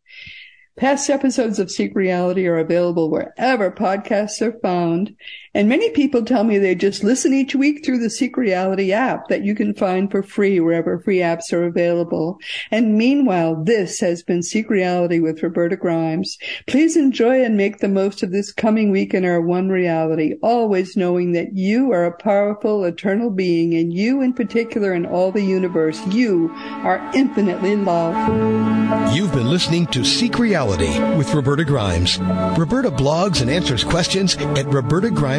Past 0.80 1.10
episodes 1.10 1.60
of 1.60 1.70
Seek 1.70 1.94
Reality 1.94 2.48
are 2.48 2.58
available 2.58 3.12
wherever 3.12 3.70
podcasts 3.70 4.42
are 4.42 4.58
found. 4.62 5.14
And 5.54 5.68
many 5.68 5.90
people 5.90 6.24
tell 6.24 6.44
me 6.44 6.58
they 6.58 6.76
just 6.76 7.04
listen 7.04 7.34
each 7.34 7.56
week 7.56 7.84
through 7.84 8.00
the 8.00 8.10
Seek 8.10 8.38
Reality 8.38 8.92
app 8.92 9.28
that 9.30 9.44
you 9.44 9.56
can 9.56 9.74
find 9.74 10.12
for 10.12 10.22
free 10.22 10.60
wherever 10.60 11.00
free 11.00 11.18
apps 11.18 11.52
are 11.52 11.66
available. 11.66 12.38
And 12.70 12.96
meanwhile, 12.98 13.64
this 13.64 14.00
has 14.00 14.22
been 14.22 14.44
Seek 14.44 14.70
Reality 14.70 15.20
with 15.20 15.42
Roberta 15.42 15.76
Grimes. 15.76 16.38
Please 16.68 16.96
enjoy 16.96 17.44
and 17.44 17.58
make 17.58 17.80
the 17.80 17.88
most 17.88 18.22
of 18.22 18.32
this 18.32 18.52
coming 18.52 18.92
week 18.92 19.14
in 19.14 19.26
our 19.26 19.42
one 19.42 19.70
reality, 19.70 20.36
always 20.44 20.96
knowing 20.96 21.32
that 21.32 21.56
you 21.56 21.92
are 21.92 22.06
a 22.06 22.16
powerful, 22.16 22.86
eternal 22.86 23.32
being 23.32 23.74
and 23.74 23.92
you 23.92 24.22
in 24.22 24.34
particular 24.34 24.94
in 24.94 25.06
all 25.06 25.32
the 25.32 25.44
universe, 25.44 26.06
you 26.08 26.52
are 26.84 27.00
infinitely 27.16 27.76
loved. 27.76 29.16
You've 29.16 29.34
been 29.34 29.50
listening 29.50 29.88
to 29.88 30.04
Seek 30.04 30.38
Reality 30.38 31.00
with 31.16 31.34
Roberta 31.34 31.66
Grimes. 31.66 32.20
Roberta 32.20 32.92
blogs 32.92 33.42
and 33.42 33.50
answers 33.50 33.84
questions 33.84 34.36
at 34.36 34.66
Roberta 34.68 35.10
Grimes 35.10 35.39